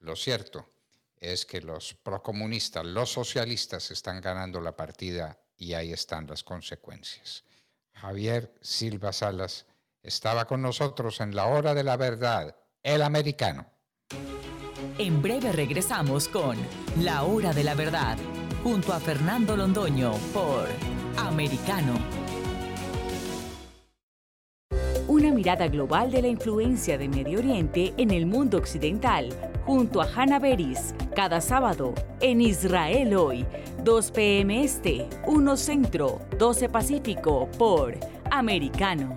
Lo 0.00 0.16
cierto 0.16 0.68
es 1.16 1.46
que 1.46 1.60
los 1.60 1.94
procomunistas, 1.94 2.84
los 2.84 3.12
socialistas 3.12 3.92
están 3.92 4.20
ganando 4.20 4.60
la 4.60 4.74
partida 4.74 5.38
y 5.56 5.74
ahí 5.74 5.92
están 5.92 6.26
las 6.26 6.42
consecuencias. 6.42 7.44
Javier 7.92 8.52
Silva 8.60 9.12
Salas 9.12 9.66
estaba 10.02 10.48
con 10.48 10.62
nosotros 10.62 11.20
en 11.20 11.36
la 11.36 11.46
hora 11.46 11.74
de 11.74 11.84
la 11.84 11.96
verdad, 11.96 12.56
el 12.82 13.02
americano. 13.02 13.66
En 14.98 15.20
breve 15.22 15.52
regresamos 15.52 16.28
con 16.28 16.56
La 17.00 17.22
hora 17.22 17.52
de 17.52 17.64
la 17.64 17.74
verdad 17.74 18.16
junto 18.62 18.92
a 18.92 19.00
Fernando 19.00 19.56
Londoño 19.56 20.12
por 20.32 20.66
Americano. 21.16 21.94
Una 25.08 25.32
mirada 25.32 25.66
global 25.68 26.10
de 26.10 26.22
la 26.22 26.28
influencia 26.28 26.96
de 26.96 27.08
Medio 27.08 27.38
Oriente 27.38 27.94
en 27.96 28.10
el 28.10 28.26
mundo 28.26 28.58
occidental, 28.58 29.30
junto 29.66 30.00
a 30.00 30.06
Hannah 30.06 30.38
Beris, 30.38 30.94
cada 31.16 31.40
sábado 31.40 31.94
en 32.20 32.40
Israel 32.40 33.14
hoy, 33.16 33.44
2 33.82 34.10
p.m. 34.12 34.62
Este, 34.62 35.08
1 35.26 35.56
Centro, 35.56 36.20
12 36.38 36.68
Pacífico, 36.68 37.48
por 37.58 37.98
Americano. 38.30 39.16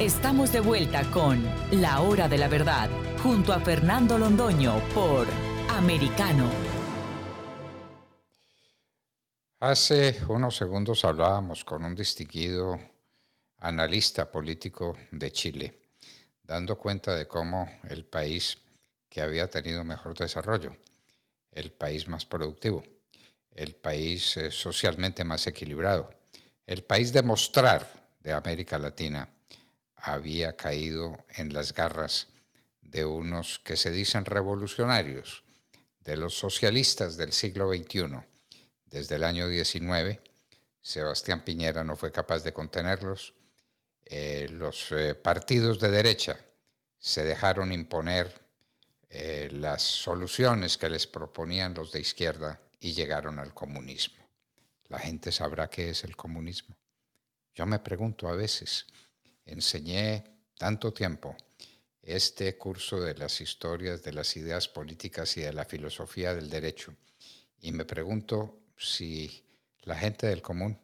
Estamos 0.00 0.52
de 0.52 0.60
vuelta 0.60 1.10
con 1.10 1.42
La 1.70 2.02
Hora 2.02 2.28
de 2.28 2.36
la 2.36 2.48
Verdad 2.48 2.90
junto 3.22 3.54
a 3.54 3.60
Fernando 3.60 4.18
Londoño 4.18 4.78
por 4.94 5.26
Americano. 5.70 6.50
Hace 9.58 10.20
unos 10.28 10.54
segundos 10.54 11.02
hablábamos 11.02 11.64
con 11.64 11.82
un 11.82 11.94
distinguido 11.94 12.78
analista 13.60 14.30
político 14.30 14.98
de 15.12 15.32
Chile, 15.32 15.80
dando 16.42 16.76
cuenta 16.76 17.14
de 17.14 17.26
cómo 17.26 17.66
el 17.88 18.04
país 18.04 18.58
que 19.08 19.22
había 19.22 19.48
tenido 19.48 19.82
mejor 19.82 20.14
desarrollo, 20.14 20.76
el 21.52 21.72
país 21.72 22.06
más 22.06 22.26
productivo, 22.26 22.82
el 23.50 23.74
país 23.74 24.36
eh, 24.36 24.50
socialmente 24.50 25.24
más 25.24 25.46
equilibrado, 25.46 26.10
el 26.66 26.84
país 26.84 27.14
de 27.14 27.22
mostrar 27.22 27.88
de 28.20 28.34
América 28.34 28.78
Latina 28.78 29.26
había 30.06 30.56
caído 30.56 31.24
en 31.34 31.52
las 31.52 31.74
garras 31.74 32.28
de 32.80 33.04
unos 33.04 33.58
que 33.58 33.76
se 33.76 33.90
dicen 33.90 34.24
revolucionarios, 34.24 35.42
de 36.00 36.16
los 36.16 36.34
socialistas 36.38 37.16
del 37.16 37.32
siglo 37.32 37.68
XXI. 37.72 38.20
Desde 38.84 39.16
el 39.16 39.24
año 39.24 39.48
19, 39.48 40.20
Sebastián 40.80 41.42
Piñera 41.44 41.82
no 41.82 41.96
fue 41.96 42.12
capaz 42.12 42.44
de 42.44 42.52
contenerlos. 42.52 43.34
Eh, 44.04 44.46
los 44.52 44.92
eh, 44.92 45.16
partidos 45.16 45.80
de 45.80 45.90
derecha 45.90 46.38
se 46.96 47.24
dejaron 47.24 47.72
imponer 47.72 48.32
eh, 49.10 49.48
las 49.50 49.82
soluciones 49.82 50.78
que 50.78 50.88
les 50.88 51.08
proponían 51.08 51.74
los 51.74 51.90
de 51.90 52.00
izquierda 52.00 52.60
y 52.78 52.92
llegaron 52.92 53.40
al 53.40 53.52
comunismo. 53.52 54.24
La 54.86 55.00
gente 55.00 55.32
sabrá 55.32 55.68
qué 55.68 55.90
es 55.90 56.04
el 56.04 56.14
comunismo. 56.14 56.76
Yo 57.56 57.66
me 57.66 57.80
pregunto 57.80 58.28
a 58.28 58.36
veces, 58.36 58.86
enseñé 59.46 60.24
tanto 60.58 60.92
tiempo 60.92 61.36
este 62.02 62.56
curso 62.56 63.00
de 63.00 63.14
las 63.14 63.40
historias 63.40 64.02
de 64.02 64.12
las 64.12 64.36
ideas 64.36 64.68
políticas 64.68 65.36
y 65.36 65.40
de 65.40 65.52
la 65.52 65.64
filosofía 65.64 66.34
del 66.34 66.50
derecho. 66.50 66.94
Y 67.60 67.72
me 67.72 67.84
pregunto 67.84 68.60
si 68.76 69.44
la 69.82 69.96
gente 69.96 70.26
del 70.26 70.42
común 70.42 70.78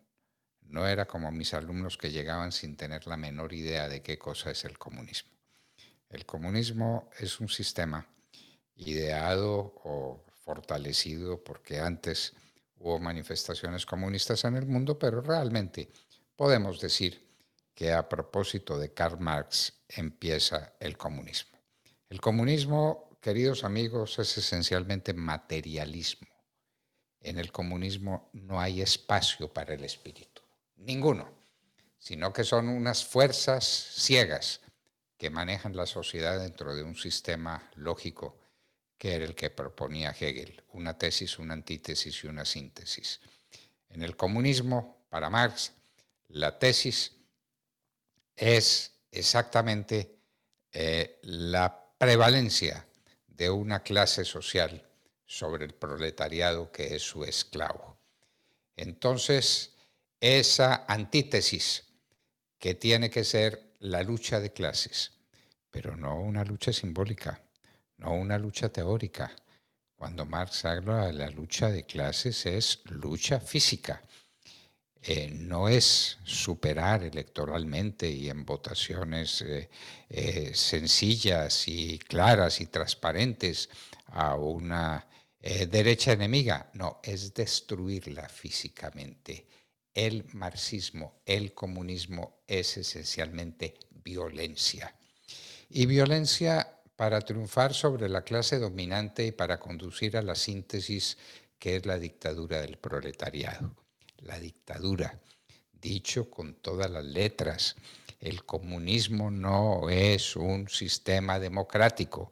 no 0.62 0.88
era 0.88 1.06
como 1.06 1.30
mis 1.30 1.54
alumnos 1.54 1.98
que 1.98 2.10
llegaban 2.10 2.50
sin 2.50 2.76
tener 2.76 3.06
la 3.06 3.16
menor 3.16 3.52
idea 3.52 3.88
de 3.88 4.02
qué 4.02 4.18
cosa 4.18 4.50
es 4.50 4.64
el 4.64 4.78
comunismo. 4.78 5.30
El 6.08 6.26
comunismo 6.26 7.10
es 7.18 7.40
un 7.40 7.48
sistema 7.48 8.06
ideado 8.76 9.74
o 9.84 10.24
fortalecido 10.44 11.42
porque 11.44 11.78
antes 11.78 12.34
hubo 12.78 12.98
manifestaciones 12.98 13.86
comunistas 13.86 14.44
en 14.44 14.56
el 14.56 14.66
mundo, 14.66 14.98
pero 14.98 15.20
realmente 15.20 15.88
podemos 16.36 16.80
decir 16.80 17.31
que 17.74 17.92
a 17.92 18.08
propósito 18.08 18.78
de 18.78 18.92
Karl 18.92 19.18
Marx 19.20 19.72
empieza 19.88 20.74
el 20.80 20.96
comunismo. 20.96 21.58
El 22.08 22.20
comunismo, 22.20 23.16
queridos 23.20 23.64
amigos, 23.64 24.18
es 24.18 24.36
esencialmente 24.36 25.14
materialismo. 25.14 26.28
En 27.20 27.38
el 27.38 27.52
comunismo 27.52 28.30
no 28.32 28.60
hay 28.60 28.82
espacio 28.82 29.52
para 29.52 29.74
el 29.74 29.84
espíritu, 29.84 30.42
ninguno, 30.76 31.30
sino 31.98 32.32
que 32.32 32.44
son 32.44 32.68
unas 32.68 33.04
fuerzas 33.04 33.64
ciegas 33.64 34.60
que 35.16 35.30
manejan 35.30 35.76
la 35.76 35.86
sociedad 35.86 36.40
dentro 36.40 36.74
de 36.74 36.82
un 36.82 36.96
sistema 36.96 37.70
lógico 37.76 38.38
que 38.98 39.14
era 39.14 39.24
el 39.24 39.34
que 39.34 39.50
proponía 39.50 40.10
Hegel, 40.10 40.62
una 40.74 40.96
tesis, 40.96 41.38
una 41.38 41.54
antítesis 41.54 42.22
y 42.22 42.28
una 42.28 42.44
síntesis. 42.44 43.20
En 43.88 44.02
el 44.02 44.16
comunismo, 44.16 45.04
para 45.10 45.28
Marx, 45.28 45.72
la 46.28 46.58
tesis 46.58 47.12
es 48.36 48.92
exactamente 49.10 50.18
eh, 50.72 51.18
la 51.22 51.94
prevalencia 51.98 52.86
de 53.26 53.50
una 53.50 53.82
clase 53.82 54.24
social 54.24 54.86
sobre 55.26 55.64
el 55.64 55.74
proletariado 55.74 56.70
que 56.70 56.94
es 56.94 57.02
su 57.02 57.24
esclavo. 57.24 57.96
Entonces, 58.76 59.74
esa 60.20 60.84
antítesis 60.86 61.84
que 62.58 62.74
tiene 62.74 63.10
que 63.10 63.24
ser 63.24 63.72
la 63.80 64.02
lucha 64.02 64.40
de 64.40 64.52
clases, 64.52 65.12
pero 65.70 65.96
no 65.96 66.20
una 66.20 66.44
lucha 66.44 66.72
simbólica, 66.72 67.42
no 67.98 68.12
una 68.14 68.38
lucha 68.38 68.68
teórica. 68.68 69.34
Cuando 69.96 70.26
Marx 70.26 70.64
habla 70.64 71.06
de 71.06 71.12
la 71.12 71.30
lucha 71.30 71.70
de 71.70 71.84
clases 71.84 72.46
es 72.46 72.80
lucha 72.86 73.40
física 73.40 74.02
eh, 75.04 75.30
no 75.32 75.68
es 75.68 76.18
superar 76.22 77.02
electoralmente 77.02 78.08
y 78.08 78.30
en 78.30 78.44
votaciones 78.44 79.42
eh, 79.42 79.68
eh, 80.08 80.52
sencillas 80.54 81.66
y 81.66 81.98
claras 81.98 82.60
y 82.60 82.66
transparentes 82.66 83.68
a 84.06 84.36
una 84.36 85.08
derecha 85.42 86.12
enemiga, 86.12 86.70
no, 86.74 87.00
es 87.02 87.34
destruirla 87.34 88.28
físicamente. 88.28 89.48
El 89.92 90.24
marxismo, 90.34 91.20
el 91.26 91.52
comunismo 91.52 92.44
es 92.46 92.76
esencialmente 92.76 93.74
violencia. 93.90 94.94
Y 95.68 95.86
violencia 95.86 96.78
para 96.94 97.20
triunfar 97.22 97.74
sobre 97.74 98.08
la 98.08 98.22
clase 98.22 98.60
dominante 98.60 99.26
y 99.26 99.32
para 99.32 99.58
conducir 99.58 100.16
a 100.16 100.22
la 100.22 100.36
síntesis 100.36 101.18
que 101.58 101.74
es 101.74 101.86
la 101.86 101.98
dictadura 101.98 102.60
del 102.60 102.78
proletariado 102.78 103.81
la 104.22 104.38
dictadura. 104.38 105.18
Dicho 105.72 106.30
con 106.30 106.54
todas 106.54 106.90
las 106.90 107.04
letras, 107.04 107.76
el 108.20 108.44
comunismo 108.44 109.30
no 109.30 109.90
es 109.90 110.36
un 110.36 110.68
sistema 110.68 111.38
democrático. 111.38 112.30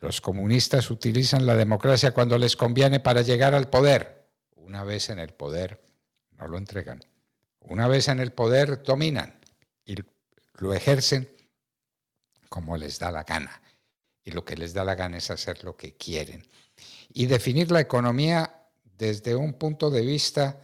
Los 0.00 0.20
comunistas 0.20 0.90
utilizan 0.90 1.46
la 1.46 1.56
democracia 1.56 2.12
cuando 2.12 2.38
les 2.38 2.56
conviene 2.56 3.00
para 3.00 3.22
llegar 3.22 3.54
al 3.54 3.68
poder. 3.68 4.28
Una 4.56 4.84
vez 4.84 5.10
en 5.10 5.18
el 5.18 5.32
poder, 5.32 5.82
no 6.38 6.46
lo 6.46 6.58
entregan. 6.58 7.04
Una 7.60 7.88
vez 7.88 8.08
en 8.08 8.20
el 8.20 8.32
poder, 8.32 8.82
dominan 8.82 9.40
y 9.84 9.96
lo 10.58 10.74
ejercen 10.74 11.28
como 12.48 12.76
les 12.76 12.98
da 12.98 13.10
la 13.10 13.24
gana. 13.24 13.62
Y 14.24 14.30
lo 14.30 14.44
que 14.44 14.56
les 14.56 14.74
da 14.74 14.84
la 14.84 14.94
gana 14.94 15.18
es 15.18 15.30
hacer 15.30 15.64
lo 15.64 15.76
que 15.76 15.96
quieren. 15.96 16.46
Y 17.12 17.26
definir 17.26 17.72
la 17.72 17.80
economía 17.80 18.68
desde 18.96 19.34
un 19.34 19.54
punto 19.54 19.90
de 19.90 20.02
vista 20.02 20.60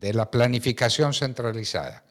de 0.00 0.14
la 0.14 0.30
planificación 0.30 1.12
centralizada. 1.12 2.04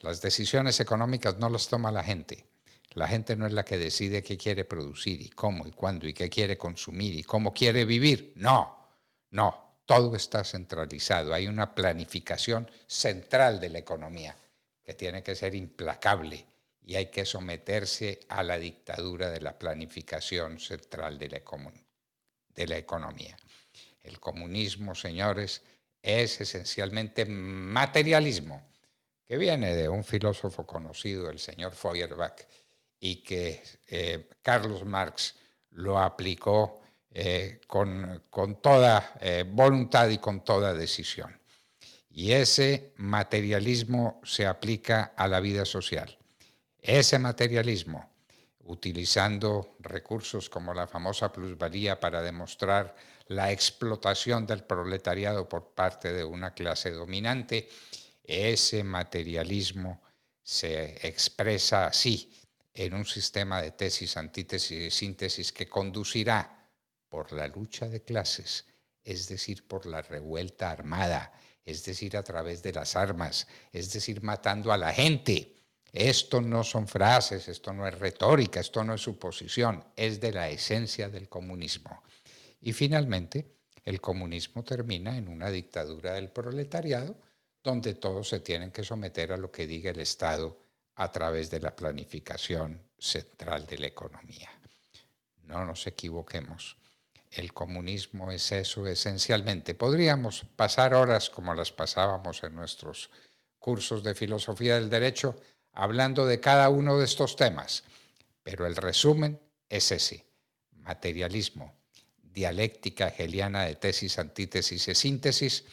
Las 0.00 0.22
decisiones 0.22 0.80
económicas 0.80 1.38
no 1.38 1.50
las 1.50 1.68
toma 1.68 1.92
la 1.92 2.02
gente. 2.02 2.46
La 2.92 3.08
gente 3.08 3.36
no 3.36 3.46
es 3.46 3.52
la 3.52 3.64
que 3.64 3.76
decide 3.76 4.22
qué 4.22 4.38
quiere 4.38 4.64
producir 4.64 5.20
y 5.20 5.28
cómo 5.28 5.66
y 5.66 5.72
cuándo 5.72 6.06
y 6.06 6.14
qué 6.14 6.30
quiere 6.30 6.56
consumir 6.56 7.14
y 7.14 7.22
cómo 7.22 7.52
quiere 7.52 7.84
vivir. 7.84 8.32
No, 8.36 8.88
no, 9.30 9.80
todo 9.84 10.16
está 10.16 10.44
centralizado. 10.44 11.34
Hay 11.34 11.46
una 11.46 11.74
planificación 11.74 12.70
central 12.86 13.60
de 13.60 13.68
la 13.68 13.80
economía 13.80 14.36
que 14.82 14.94
tiene 14.94 15.22
que 15.22 15.34
ser 15.34 15.54
implacable 15.54 16.46
y 16.82 16.94
hay 16.94 17.06
que 17.06 17.26
someterse 17.26 18.20
a 18.28 18.42
la 18.42 18.58
dictadura 18.58 19.30
de 19.30 19.40
la 19.40 19.58
planificación 19.58 20.58
central 20.58 21.18
de 21.18 21.28
la, 21.28 21.42
de 22.54 22.66
la 22.66 22.78
economía. 22.78 23.36
El 24.02 24.20
comunismo, 24.20 24.94
señores, 24.94 25.62
es 26.04 26.38
esencialmente 26.42 27.24
materialismo, 27.24 28.62
que 29.26 29.38
viene 29.38 29.74
de 29.74 29.88
un 29.88 30.04
filósofo 30.04 30.66
conocido, 30.66 31.30
el 31.30 31.38
señor 31.38 31.72
Feuerbach, 31.72 32.42
y 33.00 33.22
que 33.22 33.62
eh, 33.88 34.28
Carlos 34.42 34.84
Marx 34.84 35.34
lo 35.70 35.98
aplicó 35.98 36.82
eh, 37.10 37.58
con, 37.66 38.22
toda 38.60 39.14
eh, 39.18 39.44
voluntad 39.48 40.10
y 40.10 40.18
con 40.18 40.44
toda 40.44 40.74
decisión. 40.74 41.40
Y 42.10 42.32
ese 42.32 42.92
materialismo 42.96 44.20
se 44.24 44.46
aplica 44.46 45.14
a 45.16 45.26
la 45.26 45.40
vida 45.40 45.64
social. 45.64 46.18
Ese 46.78 47.18
materialismo, 47.18 48.12
utilizando 48.60 49.76
recursos 49.80 50.50
como 50.50 50.74
la 50.74 50.86
famosa 50.86 51.32
plusvalía 51.32 51.98
para 51.98 52.20
demostrar 52.20 52.94
la 53.26 53.50
explotación 53.50 54.46
del 54.46 54.64
proletariado 54.64 55.48
por 55.48 55.74
parte 55.74 56.12
de 56.12 56.24
una 56.24 56.52
clase 56.52 56.90
dominante, 56.90 57.68
ese 58.22 58.84
materialismo 58.84 60.02
se 60.42 61.06
expresa 61.06 61.86
así 61.86 62.30
en 62.74 62.94
un 62.94 63.06
sistema 63.06 63.62
de 63.62 63.70
tesis, 63.70 64.16
antítesis 64.16 64.78
y 64.78 64.90
síntesis 64.90 65.52
que 65.52 65.68
conducirá 65.68 66.68
por 67.08 67.32
la 67.32 67.46
lucha 67.48 67.88
de 67.88 68.02
clases, 68.02 68.66
es 69.02 69.28
decir, 69.28 69.66
por 69.66 69.86
la 69.86 70.02
revuelta 70.02 70.70
armada, 70.70 71.32
es 71.64 71.84
decir, 71.84 72.16
a 72.16 72.22
través 72.22 72.62
de 72.62 72.72
las 72.72 72.96
armas, 72.96 73.46
es 73.72 73.92
decir, 73.92 74.22
matando 74.22 74.72
a 74.72 74.76
la 74.76 74.92
gente. 74.92 75.54
Esto 75.92 76.40
no 76.40 76.64
son 76.64 76.88
frases, 76.88 77.46
esto 77.46 77.72
no 77.72 77.86
es 77.86 77.96
retórica, 77.96 78.60
esto 78.60 78.82
no 78.82 78.94
es 78.94 79.00
suposición, 79.00 79.84
es 79.94 80.20
de 80.20 80.32
la 80.32 80.50
esencia 80.50 81.08
del 81.08 81.28
comunismo. 81.28 82.02
Y 82.66 82.72
finalmente, 82.72 83.58
el 83.84 84.00
comunismo 84.00 84.64
termina 84.64 85.18
en 85.18 85.28
una 85.28 85.50
dictadura 85.50 86.14
del 86.14 86.30
proletariado, 86.30 87.14
donde 87.62 87.92
todos 87.92 88.30
se 88.30 88.40
tienen 88.40 88.70
que 88.70 88.82
someter 88.82 89.32
a 89.32 89.36
lo 89.36 89.52
que 89.52 89.66
diga 89.66 89.90
el 89.90 90.00
Estado 90.00 90.58
a 90.94 91.12
través 91.12 91.50
de 91.50 91.60
la 91.60 91.76
planificación 91.76 92.80
central 92.96 93.66
de 93.66 93.76
la 93.76 93.88
economía. 93.88 94.48
No 95.42 95.66
nos 95.66 95.86
equivoquemos. 95.86 96.78
El 97.30 97.52
comunismo 97.52 98.32
es 98.32 98.50
eso 98.50 98.86
esencialmente. 98.86 99.74
Podríamos 99.74 100.46
pasar 100.56 100.94
horas 100.94 101.28
como 101.28 101.52
las 101.52 101.70
pasábamos 101.70 102.42
en 102.44 102.54
nuestros 102.54 103.10
cursos 103.58 104.02
de 104.02 104.14
filosofía 104.14 104.76
del 104.76 104.88
derecho 104.88 105.36
hablando 105.72 106.24
de 106.24 106.40
cada 106.40 106.70
uno 106.70 106.96
de 106.96 107.04
estos 107.04 107.36
temas, 107.36 107.84
pero 108.42 108.66
el 108.66 108.76
resumen 108.76 109.38
es 109.68 109.92
ese, 109.92 110.24
materialismo, 110.70 111.83
dialéctica 112.34 113.08
hegeliana 113.08 113.64
de 113.64 113.76
tesis, 113.76 114.18
antítesis 114.18 114.88
y 114.88 114.94
síntesis 114.94 115.64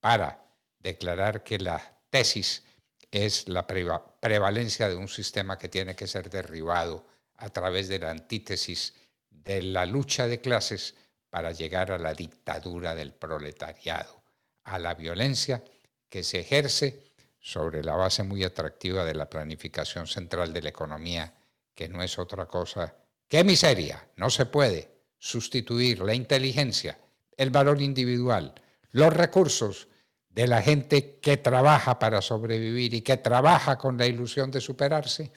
para 0.00 0.42
declarar 0.78 1.44
que 1.44 1.58
la 1.58 2.00
tesis 2.10 2.64
es 3.10 3.46
la 3.48 3.66
prevalencia 3.66 4.88
de 4.88 4.96
un 4.96 5.08
sistema 5.08 5.58
que 5.58 5.68
tiene 5.68 5.94
que 5.94 6.06
ser 6.06 6.30
derribado 6.30 7.06
a 7.36 7.50
través 7.50 7.88
de 7.88 7.98
la 7.98 8.10
antítesis 8.10 8.94
de 9.30 9.62
la 9.62 9.86
lucha 9.86 10.26
de 10.26 10.40
clases 10.40 10.94
para 11.30 11.52
llegar 11.52 11.92
a 11.92 11.98
la 11.98 12.14
dictadura 12.14 12.94
del 12.94 13.12
proletariado, 13.12 14.22
a 14.64 14.78
la 14.78 14.94
violencia 14.94 15.62
que 16.08 16.22
se 16.22 16.40
ejerce 16.40 17.04
sobre 17.38 17.84
la 17.84 17.96
base 17.96 18.22
muy 18.22 18.44
atractiva 18.44 19.04
de 19.04 19.14
la 19.14 19.28
planificación 19.28 20.06
central 20.06 20.52
de 20.52 20.62
la 20.62 20.70
economía, 20.70 21.34
que 21.74 21.88
no 21.88 22.02
es 22.02 22.18
otra 22.18 22.46
cosa 22.46 22.94
que 23.28 23.44
miseria. 23.44 24.08
No 24.16 24.30
se 24.30 24.46
puede 24.46 24.97
sustituir 25.18 26.00
la 26.00 26.14
inteligencia, 26.14 26.98
el 27.36 27.50
valor 27.50 27.82
individual, 27.82 28.54
los 28.92 29.12
recursos 29.12 29.88
de 30.28 30.46
la 30.46 30.62
gente 30.62 31.18
que 31.18 31.36
trabaja 31.36 31.98
para 31.98 32.22
sobrevivir 32.22 32.94
y 32.94 33.02
que 33.02 33.16
trabaja 33.16 33.76
con 33.76 33.98
la 33.98 34.06
ilusión 34.06 34.50
de 34.50 34.60
superarse 34.60 35.32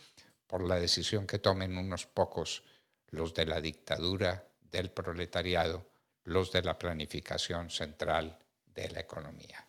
por 0.45 0.63
la 0.63 0.79
decisión 0.79 1.25
que 1.25 1.39
tomen 1.39 1.77
unos 1.77 2.05
pocos, 2.05 2.63
los 3.09 3.33
de 3.33 3.45
la 3.45 3.59
dictadura 3.59 4.47
del 4.59 4.91
proletariado, 4.91 5.87
los 6.25 6.51
de 6.51 6.61
la 6.61 6.77
planificación 6.77 7.69
central 7.69 8.37
de 8.65 8.89
la 8.89 8.99
economía. 8.99 9.65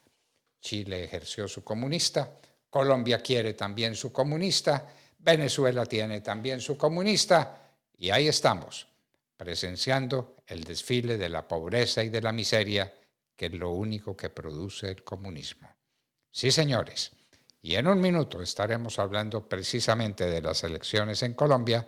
Chile 0.60 1.04
ejerció 1.04 1.48
su 1.48 1.64
comunista, 1.64 2.38
Colombia 2.68 3.20
quiere 3.20 3.54
también 3.54 3.94
su 3.94 4.12
comunista, 4.12 4.86
Venezuela 5.18 5.86
tiene 5.86 6.20
también 6.20 6.60
su 6.60 6.76
comunista 6.76 7.72
y 7.96 8.10
ahí 8.10 8.28
estamos 8.28 8.91
presenciando 9.36 10.36
el 10.46 10.64
desfile 10.64 11.16
de 11.18 11.28
la 11.28 11.46
pobreza 11.48 12.02
y 12.04 12.08
de 12.08 12.22
la 12.22 12.32
miseria, 12.32 12.92
que 13.34 13.46
es 13.46 13.52
lo 13.52 13.70
único 13.70 14.16
que 14.16 14.30
produce 14.30 14.90
el 14.90 15.02
comunismo. 15.02 15.68
Sí, 16.30 16.50
señores, 16.50 17.12
y 17.60 17.76
en 17.76 17.86
un 17.86 18.00
minuto 18.00 18.42
estaremos 18.42 18.98
hablando 18.98 19.48
precisamente 19.48 20.26
de 20.26 20.42
las 20.42 20.64
elecciones 20.64 21.22
en 21.22 21.34
Colombia, 21.34 21.86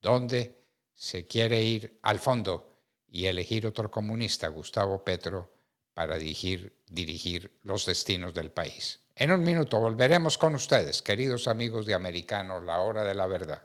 donde 0.00 0.60
se 0.94 1.26
quiere 1.26 1.62
ir 1.62 1.98
al 2.02 2.18
fondo 2.18 2.78
y 3.08 3.26
elegir 3.26 3.66
otro 3.66 3.90
comunista, 3.90 4.48
Gustavo 4.48 5.04
Petro, 5.04 5.52
para 5.92 6.16
dirigir, 6.16 6.74
dirigir 6.86 7.58
los 7.64 7.84
destinos 7.84 8.32
del 8.32 8.50
país. 8.50 9.00
En 9.14 9.32
un 9.32 9.42
minuto 9.42 9.78
volveremos 9.78 10.38
con 10.38 10.54
ustedes, 10.54 11.02
queridos 11.02 11.48
amigos 11.48 11.84
de 11.84 11.94
Americano, 11.94 12.60
la 12.60 12.80
hora 12.80 13.04
de 13.04 13.14
la 13.14 13.26
verdad. 13.26 13.62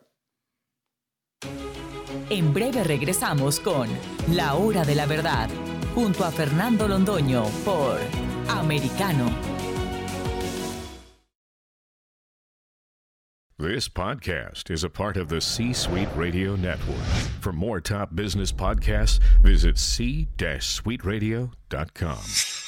En 2.30 2.54
breve 2.54 2.84
regresamos 2.84 3.60
con 3.60 3.88
La 4.32 4.54
Hora 4.56 4.84
de 4.84 4.96
la 4.96 5.06
Verdad, 5.06 5.48
junto 5.94 6.26
a 6.26 6.32
Fernando 6.32 6.88
Londoño 6.88 7.44
por 7.64 8.00
Americano. 8.50 9.30
This 13.58 13.88
podcast 13.88 14.72
is 14.72 14.84
a 14.84 14.90
part 14.90 15.18
of 15.18 15.30
the 15.30 15.40
C 15.40 15.72
Suite 15.72 16.10
Radio 16.16 16.56
Network. 16.56 17.06
For 17.42 17.54
more 17.54 17.80
top 17.80 18.16
business 18.16 18.52
podcasts, 18.52 19.20
visit 19.44 19.78
c-suiteradio.com. 19.78 22.65